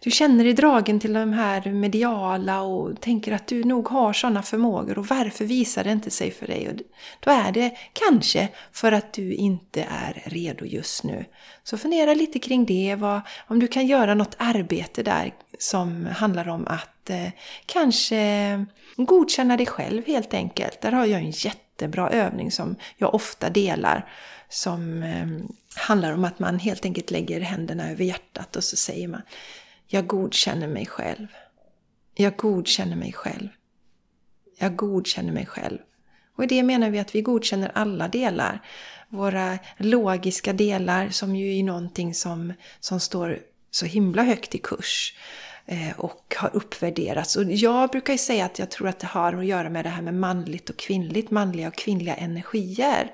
du 0.00 0.10
känner 0.10 0.44
dig 0.44 0.52
dragen 0.52 1.00
till 1.00 1.12
de 1.12 1.32
här 1.32 1.72
mediala 1.72 2.62
och 2.62 3.00
tänker 3.00 3.32
att 3.32 3.46
du 3.46 3.64
nog 3.64 3.88
har 3.88 4.12
sådana 4.12 4.42
förmågor 4.42 4.98
och 4.98 5.06
varför 5.06 5.44
visar 5.44 5.84
det 5.84 5.92
inte 5.92 6.10
sig 6.10 6.30
för 6.30 6.46
dig? 6.46 6.68
Och 6.68 6.74
då 7.20 7.30
är 7.30 7.52
det 7.52 7.76
kanske 7.92 8.48
för 8.72 8.92
att 8.92 9.12
du 9.12 9.34
inte 9.34 9.82
är 9.82 10.22
redo 10.26 10.64
just 10.64 11.04
nu. 11.04 11.24
Så 11.64 11.78
fundera 11.78 12.14
lite 12.14 12.38
kring 12.38 12.66
det, 12.66 12.94
vad, 12.98 13.20
om 13.46 13.58
du 13.58 13.66
kan 13.66 13.86
göra 13.86 14.14
något 14.14 14.36
arbete 14.38 15.02
där 15.02 15.34
som 15.58 16.06
handlar 16.06 16.48
om 16.48 16.66
att 16.66 17.10
eh, 17.10 17.28
kanske 17.66 18.64
godkänna 18.96 19.56
dig 19.56 19.66
själv 19.66 20.06
helt 20.06 20.34
enkelt. 20.34 20.80
Där 20.80 20.92
har 20.92 21.06
jag 21.06 21.20
en 21.20 21.30
jättebra 21.30 22.10
övning 22.10 22.50
som 22.50 22.76
jag 22.96 23.14
ofta 23.14 23.50
delar 23.50 24.12
som 24.48 25.02
eh, 25.02 25.26
handlar 25.76 26.12
om 26.12 26.24
att 26.24 26.38
man 26.38 26.58
helt 26.58 26.84
enkelt 26.84 27.10
lägger 27.10 27.40
händerna 27.40 27.90
över 27.90 28.04
hjärtat 28.04 28.56
och 28.56 28.64
så 28.64 28.76
säger 28.76 29.08
man 29.08 29.22
jag 29.90 30.06
godkänner 30.06 30.68
mig 30.68 30.86
själv. 30.86 31.26
Jag 32.14 32.36
godkänner 32.36 32.96
mig 32.96 33.12
själv. 33.12 33.48
Jag 34.58 34.76
godkänner 34.76 35.32
mig 35.32 35.46
själv. 35.46 35.78
Och 36.36 36.44
i 36.44 36.46
det 36.46 36.62
menar 36.62 36.90
vi 36.90 36.98
att 36.98 37.14
vi 37.14 37.22
godkänner 37.22 37.70
alla 37.74 38.08
delar. 38.08 38.62
Våra 39.08 39.58
logiska 39.76 40.52
delar 40.52 41.08
som 41.08 41.36
ju 41.36 41.58
är 41.58 41.62
någonting 41.62 42.14
som, 42.14 42.52
som 42.80 43.00
står 43.00 43.38
så 43.70 43.86
himla 43.86 44.22
högt 44.22 44.54
i 44.54 44.58
kurs 44.58 45.14
eh, 45.66 45.98
och 45.98 46.34
har 46.38 46.50
uppvärderats. 46.56 47.36
Och 47.36 47.44
jag 47.44 47.90
brukar 47.90 48.12
ju 48.12 48.18
säga 48.18 48.44
att 48.44 48.58
jag 48.58 48.70
tror 48.70 48.88
att 48.88 48.98
det 48.98 49.06
har 49.06 49.32
att 49.32 49.46
göra 49.46 49.70
med 49.70 49.84
det 49.84 49.88
här 49.88 50.02
med 50.02 50.14
manligt 50.14 50.70
och 50.70 50.76
kvinnligt, 50.76 51.30
manliga 51.30 51.68
och 51.68 51.76
kvinnliga 51.76 52.14
energier. 52.14 53.12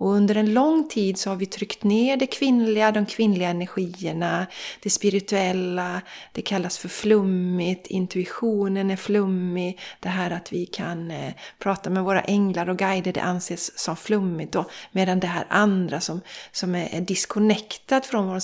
Och 0.00 0.10
under 0.10 0.34
en 0.34 0.54
lång 0.54 0.88
tid 0.88 1.18
så 1.18 1.30
har 1.30 1.36
vi 1.36 1.46
tryckt 1.46 1.84
ner 1.84 2.16
det 2.16 2.26
kvinnliga, 2.26 2.92
de 2.92 3.06
kvinnliga 3.06 3.48
energierna, 3.48 4.46
det 4.82 4.90
spirituella, 4.90 6.00
det 6.32 6.42
kallas 6.42 6.78
för 6.78 6.88
flummigt, 6.88 7.86
intuitionen 7.86 8.90
är 8.90 8.96
flummig, 8.96 9.78
det 10.00 10.08
här 10.08 10.30
att 10.30 10.52
vi 10.52 10.66
kan 10.66 11.10
eh, 11.10 11.32
prata 11.58 11.90
med 11.90 12.04
våra 12.04 12.20
änglar 12.20 12.68
och 12.68 12.78
guider, 12.78 13.12
det 13.12 13.20
anses 13.20 13.78
som 13.78 13.96
flummigt 13.96 14.52
då, 14.52 14.64
medan 14.92 15.20
det 15.20 15.26
här 15.26 15.46
andra 15.48 16.00
som, 16.00 16.20
som 16.52 16.74
är 16.74 17.00
disconnectat 17.00 18.06
från 18.06 18.28
vår 18.28 18.40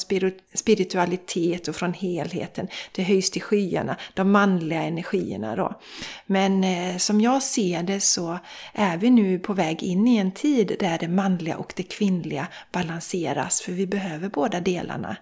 spiritualitet 0.57 1.69
och 1.69 1.77
från 1.77 1.93
helheten, 1.93 2.69
det 2.93 3.03
höjs 3.03 3.31
till 3.31 3.43
skyarna, 3.43 3.97
de 4.15 4.33
manliga 4.33 4.83
energierna 4.83 5.57
då. 5.57 5.81
Men 6.27 6.65
eh, 6.65 6.97
som 6.97 7.21
jag 7.21 7.43
ser 7.43 7.83
det 7.83 8.01
så 8.01 8.39
är 8.73 8.97
vi 8.97 9.11
nu 9.11 9.39
på 9.39 9.53
väg 9.53 9.83
in 9.83 10.09
i 10.09 10.17
en 10.17 10.33
tid 10.33 10.77
där 10.81 10.99
det 10.99 11.09
manliga 11.09 11.46
manliga 11.47 11.59
och 11.59 11.73
det 11.77 11.83
kvinnliga 11.83 12.49
balanseras, 12.73 13.61
för 13.61 13.73
vi 13.73 13.87
behöver 13.87 14.29
båda 14.29 14.61
delarna. 14.61 15.17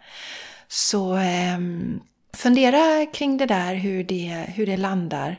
Så 0.68 1.16
eh, 1.16 1.58
fundera 2.32 3.06
kring 3.12 3.38
det 3.38 3.46
där, 3.46 3.74
hur 3.74 4.04
det, 4.04 4.46
hur 4.54 4.66
det 4.66 4.76
landar 4.76 5.36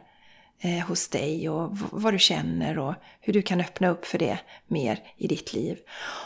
eh, 0.62 0.88
hos 0.88 1.10
dig 1.10 1.50
och 1.50 1.78
vad 1.92 2.14
du 2.14 2.20
känner 2.20 2.80
och 2.80 2.96
hur 3.22 3.34
du 3.34 3.42
kan 3.42 3.62
öppna 3.62 3.90
upp 3.90 4.06
för 4.06 4.20
det 4.20 4.40
mer 4.68 5.00
i 5.18 5.28
ditt 5.28 5.54
liv. 5.54 5.78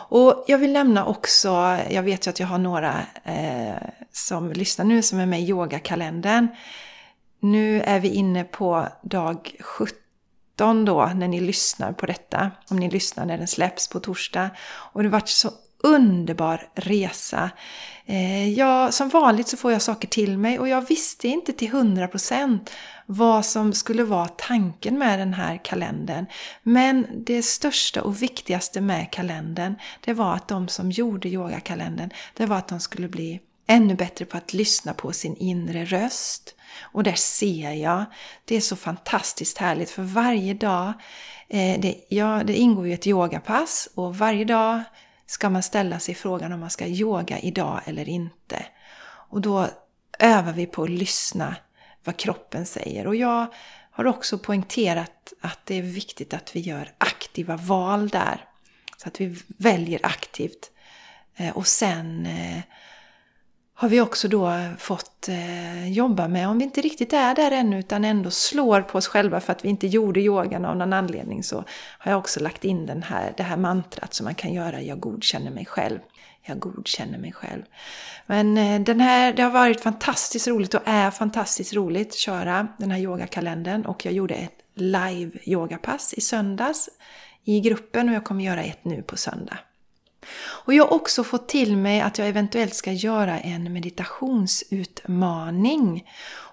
Och 0.09 0.45
jag 0.47 0.57
vill 0.57 0.73
nämna 0.73 1.05
också, 1.05 1.77
jag 1.89 2.03
vet 2.03 2.27
ju 2.27 2.29
att 2.29 2.39
jag 2.39 2.47
har 2.47 2.59
några 2.59 3.05
eh, 3.25 3.77
som 4.11 4.51
lyssnar 4.51 4.85
nu 4.85 5.01
som 5.01 5.19
är 5.19 5.25
med 5.25 5.41
i 5.41 5.49
yogakalendern. 5.49 6.47
Nu 7.41 7.81
är 7.81 7.99
vi 7.99 8.09
inne 8.09 8.43
på 8.43 8.87
dag 9.03 9.55
17 9.59 9.98
19 10.59 10.85
då 10.85 11.11
när 11.15 11.27
ni 11.27 11.39
lyssnar 11.39 11.93
på 11.93 12.05
detta. 12.05 12.51
Om 12.69 12.77
ni 12.77 12.89
lyssnar 12.89 13.25
när 13.25 13.37
den 13.37 13.47
släpps 13.47 13.87
på 13.87 13.99
torsdag. 13.99 14.49
Och 14.93 15.03
det 15.03 15.09
har 15.09 15.11
varit 15.11 15.29
så 15.29 15.51
underbar 15.83 16.69
resa. 16.75 17.49
Eh, 18.05 18.49
ja, 18.49 18.91
som 18.91 19.09
vanligt 19.09 19.47
så 19.47 19.57
får 19.57 19.71
jag 19.71 19.81
saker 19.81 20.07
till 20.07 20.37
mig 20.37 20.59
och 20.59 20.67
jag 20.67 20.87
visste 20.87 21.27
inte 21.27 21.53
till 21.53 21.71
100% 21.71 22.69
vad 23.05 23.45
som 23.45 23.73
skulle 23.73 24.03
vara 24.03 24.27
tanken 24.27 24.97
med 24.99 25.19
den 25.19 25.33
här 25.33 25.59
kalendern. 25.63 26.25
Men 26.63 27.07
det 27.25 27.43
största 27.43 28.01
och 28.01 28.21
viktigaste 28.21 28.81
med 28.81 29.11
kalendern, 29.11 29.75
det 30.05 30.13
var 30.13 30.33
att 30.33 30.47
de 30.47 30.67
som 30.67 30.91
gjorde 30.91 31.29
yogakalendern, 31.29 32.09
det 32.33 32.45
var 32.45 32.57
att 32.57 32.67
de 32.67 32.79
skulle 32.79 33.07
bli 33.07 33.39
ännu 33.67 33.95
bättre 33.95 34.25
på 34.25 34.37
att 34.37 34.53
lyssna 34.53 34.93
på 34.93 35.11
sin 35.11 35.35
inre 35.35 35.85
röst. 35.85 36.55
Och 36.81 37.03
där 37.03 37.13
ser 37.13 37.71
jag, 37.71 38.05
det 38.45 38.55
är 38.55 38.61
så 38.61 38.75
fantastiskt 38.75 39.57
härligt 39.57 39.89
för 39.89 40.03
varje 40.03 40.53
dag, 40.53 40.93
eh, 41.47 41.79
det, 41.79 41.95
ja, 42.09 42.41
det 42.43 42.55
ingår 42.55 42.87
ju 42.87 42.93
ett 42.93 43.07
yogapass 43.07 43.89
och 43.95 44.17
varje 44.17 44.45
dag 44.45 44.83
ska 45.25 45.49
man 45.49 45.63
ställa 45.63 45.99
sig 45.99 46.15
frågan 46.15 46.53
om 46.53 46.59
man 46.59 46.69
ska 46.69 46.87
yoga 46.87 47.39
idag 47.39 47.81
eller 47.85 48.09
inte. 48.09 48.65
Och 49.29 49.41
då 49.41 49.67
övar 50.19 50.51
vi 50.51 50.65
på 50.65 50.83
att 50.83 50.89
lyssna 50.89 51.55
vad 52.03 52.17
kroppen 52.17 52.65
säger. 52.65 53.07
Och 53.07 53.15
jag 53.15 53.47
har 53.91 54.07
också 54.07 54.37
poängterat 54.37 55.33
att 55.41 55.59
det 55.65 55.75
är 55.75 55.81
viktigt 55.81 56.33
att 56.33 56.55
vi 56.55 56.59
gör 56.59 56.91
aktiva 56.97 57.57
val 57.57 58.09
där. 58.09 58.45
Så 58.97 59.07
att 59.07 59.21
vi 59.21 59.37
väljer 59.47 59.99
aktivt. 60.03 60.71
Eh, 61.35 61.57
och 61.57 61.67
sen 61.67 62.25
eh, 62.25 62.61
har 63.79 63.89
vi 63.89 64.01
också 64.01 64.27
då 64.27 64.49
eh, 64.49 64.75
fått 64.77 65.29
eh, 65.29 65.91
jobba 65.91 66.27
med, 66.27 66.47
om 66.47 66.57
vi 66.57 66.63
inte 66.63 66.81
riktigt 66.81 67.13
är 67.13 67.35
där 67.35 67.51
ännu 67.51 67.79
utan 67.79 68.05
ändå 68.05 68.31
slår 68.31 68.81
på 68.81 68.97
oss 68.97 69.07
själva 69.07 69.39
för 69.39 69.51
att 69.51 69.65
vi 69.65 69.69
inte 69.69 69.87
gjorde 69.87 70.19
yogan 70.19 70.65
av 70.65 70.77
någon 70.77 70.93
anledning 70.93 71.43
så 71.43 71.63
har 71.99 72.11
jag 72.11 72.19
också 72.19 72.39
lagt 72.39 72.65
in 72.65 72.85
den 72.85 73.03
här, 73.03 73.33
det 73.37 73.43
här 73.43 73.57
mantrat 73.57 74.13
som 74.13 74.23
man 74.23 74.35
kan 74.35 74.53
göra, 74.53 74.81
jag 74.81 74.99
godkänner 74.99 75.51
mig 75.51 75.65
själv. 75.65 75.99
Jag 76.41 76.59
godkänner 76.59 77.17
mig 77.17 77.31
själv. 77.31 77.63
Men 78.25 78.57
eh, 78.57 78.81
den 78.81 78.99
här, 78.99 79.33
det 79.33 79.43
har 79.43 79.51
varit 79.51 79.81
fantastiskt 79.81 80.47
roligt 80.47 80.73
och 80.73 80.81
är 80.85 81.11
fantastiskt 81.11 81.73
roligt 81.73 82.07
att 82.07 82.15
köra 82.15 82.67
den 82.77 82.91
här 82.91 82.99
yogakalendern 82.99 83.85
och 83.85 84.05
jag 84.05 84.13
gjorde 84.13 84.33
ett 84.33 84.57
live 84.75 85.31
yogapass 85.43 86.13
i 86.13 86.21
söndags 86.21 86.89
i 87.43 87.59
gruppen 87.59 88.09
och 88.09 88.15
jag 88.15 88.23
kommer 88.23 88.43
göra 88.43 88.63
ett 88.63 88.85
nu 88.85 89.01
på 89.01 89.17
söndag. 89.17 89.57
Och 90.65 90.73
jag 90.73 90.83
har 90.83 90.93
också 90.93 91.23
fått 91.23 91.47
till 91.47 91.77
mig 91.77 92.01
att 92.01 92.17
jag 92.17 92.27
eventuellt 92.27 92.73
ska 92.73 92.91
göra 92.91 93.39
en 93.39 93.73
meditationsutmaning. 93.73 96.05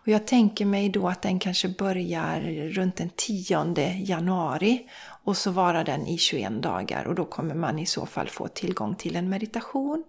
Och 0.07 0.09
jag 0.09 0.27
tänker 0.27 0.67
mig 0.67 0.89
då 0.89 1.09
att 1.09 1.23
den 1.23 1.39
kanske 1.39 1.69
börjar 1.69 2.41
runt 2.69 2.97
den 2.97 3.11
10 3.17 4.03
januari 4.05 4.89
och 5.25 5.37
så 5.37 5.51
varar 5.51 5.85
den 5.85 6.07
i 6.07 6.19
21 6.19 6.63
dagar 6.63 7.05
och 7.05 7.15
då 7.15 7.25
kommer 7.25 7.55
man 7.55 7.79
i 7.79 7.87
så 7.87 8.07
fall 8.07 8.29
få 8.29 8.49
tillgång 8.49 8.95
till 8.95 9.17
en 9.17 9.29
meditation. 9.29 10.05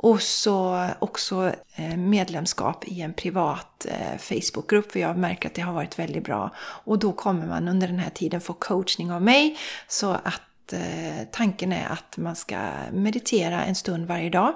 Och 0.00 0.22
så 0.22 0.88
också 0.98 1.52
eh, 1.74 1.96
medlemskap 1.96 2.88
i 2.88 3.00
en 3.00 3.12
privat 3.12 3.86
eh, 3.88 4.18
Facebookgrupp 4.18 4.92
för 4.92 5.00
jag 5.00 5.18
märker 5.18 5.48
att 5.48 5.54
det 5.54 5.62
har 5.62 5.72
varit 5.72 5.98
väldigt 5.98 6.24
bra. 6.24 6.50
Och 6.58 6.98
då 6.98 7.12
kommer 7.12 7.46
man 7.46 7.68
under 7.68 7.88
den 7.88 7.98
här 7.98 8.10
tiden 8.10 8.40
få 8.40 8.52
coachning 8.52 9.12
av 9.12 9.22
mig 9.22 9.58
så 9.88 10.10
att 10.10 10.42
eh, 10.72 11.26
tanken 11.32 11.72
är 11.72 11.88
att 11.88 12.16
man 12.16 12.36
ska 12.36 12.58
meditera 12.92 13.64
en 13.64 13.74
stund 13.74 14.06
varje 14.06 14.30
dag. 14.30 14.54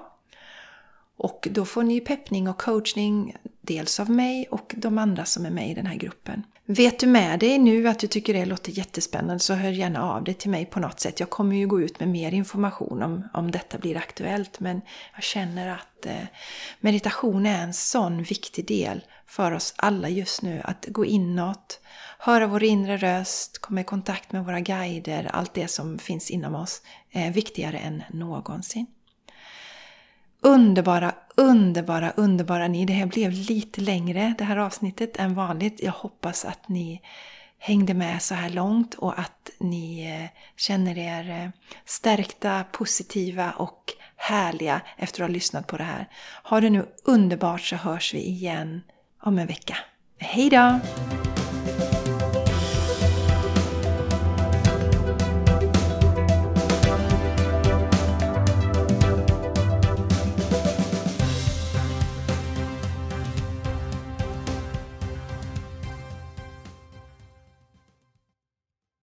Och 1.17 1.49
då 1.51 1.65
får 1.65 1.83
ni 1.83 2.01
peppning 2.01 2.49
och 2.49 2.59
coachning 2.59 3.37
dels 3.61 4.01
av 4.01 4.11
mig 4.11 4.47
och 4.51 4.75
de 4.77 4.99
andra 4.99 5.25
som 5.25 5.47
är 5.47 5.51
med 5.51 5.71
i 5.71 5.75
den 5.75 5.87
här 5.87 5.97
gruppen. 5.97 6.43
Vet 6.65 6.99
du 6.99 7.07
med 7.07 7.41
dig 7.41 7.59
nu 7.59 7.89
att 7.89 7.99
du 7.99 8.07
tycker 8.07 8.35
det 8.35 8.45
låter 8.45 8.73
jättespännande 8.73 9.39
så 9.39 9.55
hör 9.55 9.71
gärna 9.71 10.03
av 10.03 10.25
dig 10.25 10.35
till 10.35 10.51
mig 10.51 10.67
på 10.67 10.81
något 10.81 11.01
sätt. 11.01 11.21
Jag 11.21 11.31
kommer 11.31 11.57
ju 11.57 11.67
gå 11.67 11.81
ut 11.81 12.01
med 12.01 12.09
mer 12.09 12.35
information 12.35 13.03
om, 13.03 13.29
om 13.33 13.51
detta 13.51 13.79
blir 13.79 13.97
aktuellt 13.97 14.61
men 14.61 14.81
jag 15.15 15.23
känner 15.23 15.69
att 15.69 16.07
eh, 16.07 16.27
meditation 16.81 17.47
är 17.47 17.63
en 17.63 17.73
sån 17.73 18.23
viktig 18.23 18.67
del 18.67 19.05
för 19.27 19.53
oss 19.53 19.75
alla 19.77 20.09
just 20.09 20.43
nu. 20.43 20.61
Att 20.65 20.87
gå 20.89 21.05
inåt, 21.05 21.81
höra 22.25 22.47
vår 22.47 22.63
inre 22.63 22.97
röst, 22.97 23.59
komma 23.59 23.81
i 23.81 23.85
kontakt 23.85 24.33
med 24.33 24.45
våra 24.45 24.61
guider, 24.61 25.31
allt 25.33 25.55
det 25.55 25.69
som 25.69 25.99
finns 25.99 26.31
inom 26.31 26.55
oss 26.55 26.83
är 27.11 27.31
viktigare 27.31 27.79
än 27.79 28.03
någonsin. 28.11 28.87
Underbara, 30.41 31.15
underbara, 31.37 32.11
underbara 32.11 32.69
ni. 32.69 32.85
Det 32.85 32.93
här 32.93 33.07
blev 33.07 33.33
lite 33.33 33.81
längre 33.81 34.35
det 34.39 34.45
här 34.45 34.57
avsnittet 34.57 35.17
än 35.17 35.35
vanligt. 35.35 35.83
Jag 35.83 35.93
hoppas 35.93 36.45
att 36.45 36.69
ni 36.69 37.03
hängde 37.59 37.95
med 37.95 38.23
så 38.23 38.35
här 38.35 38.51
långt 38.51 38.95
och 38.95 39.19
att 39.19 39.51
ni 39.59 40.11
eh, 40.11 40.41
känner 40.57 40.99
er 40.99 41.31
eh, 41.31 41.51
stärkta, 41.85 42.65
positiva 42.73 43.51
och 43.51 43.93
härliga 44.17 44.81
efter 44.97 45.23
att 45.23 45.29
ha 45.29 45.35
lyssnat 45.35 45.67
på 45.67 45.77
det 45.77 45.85
här. 45.85 46.09
Ha 46.45 46.61
det 46.61 46.71
nu 46.71 46.87
underbart 47.05 47.63
så 47.63 47.77
hörs 47.77 48.15
vi 48.15 48.19
igen 48.19 48.83
om 49.21 49.39
en 49.39 49.47
vecka. 49.47 49.77
Hejdå! 50.19 50.81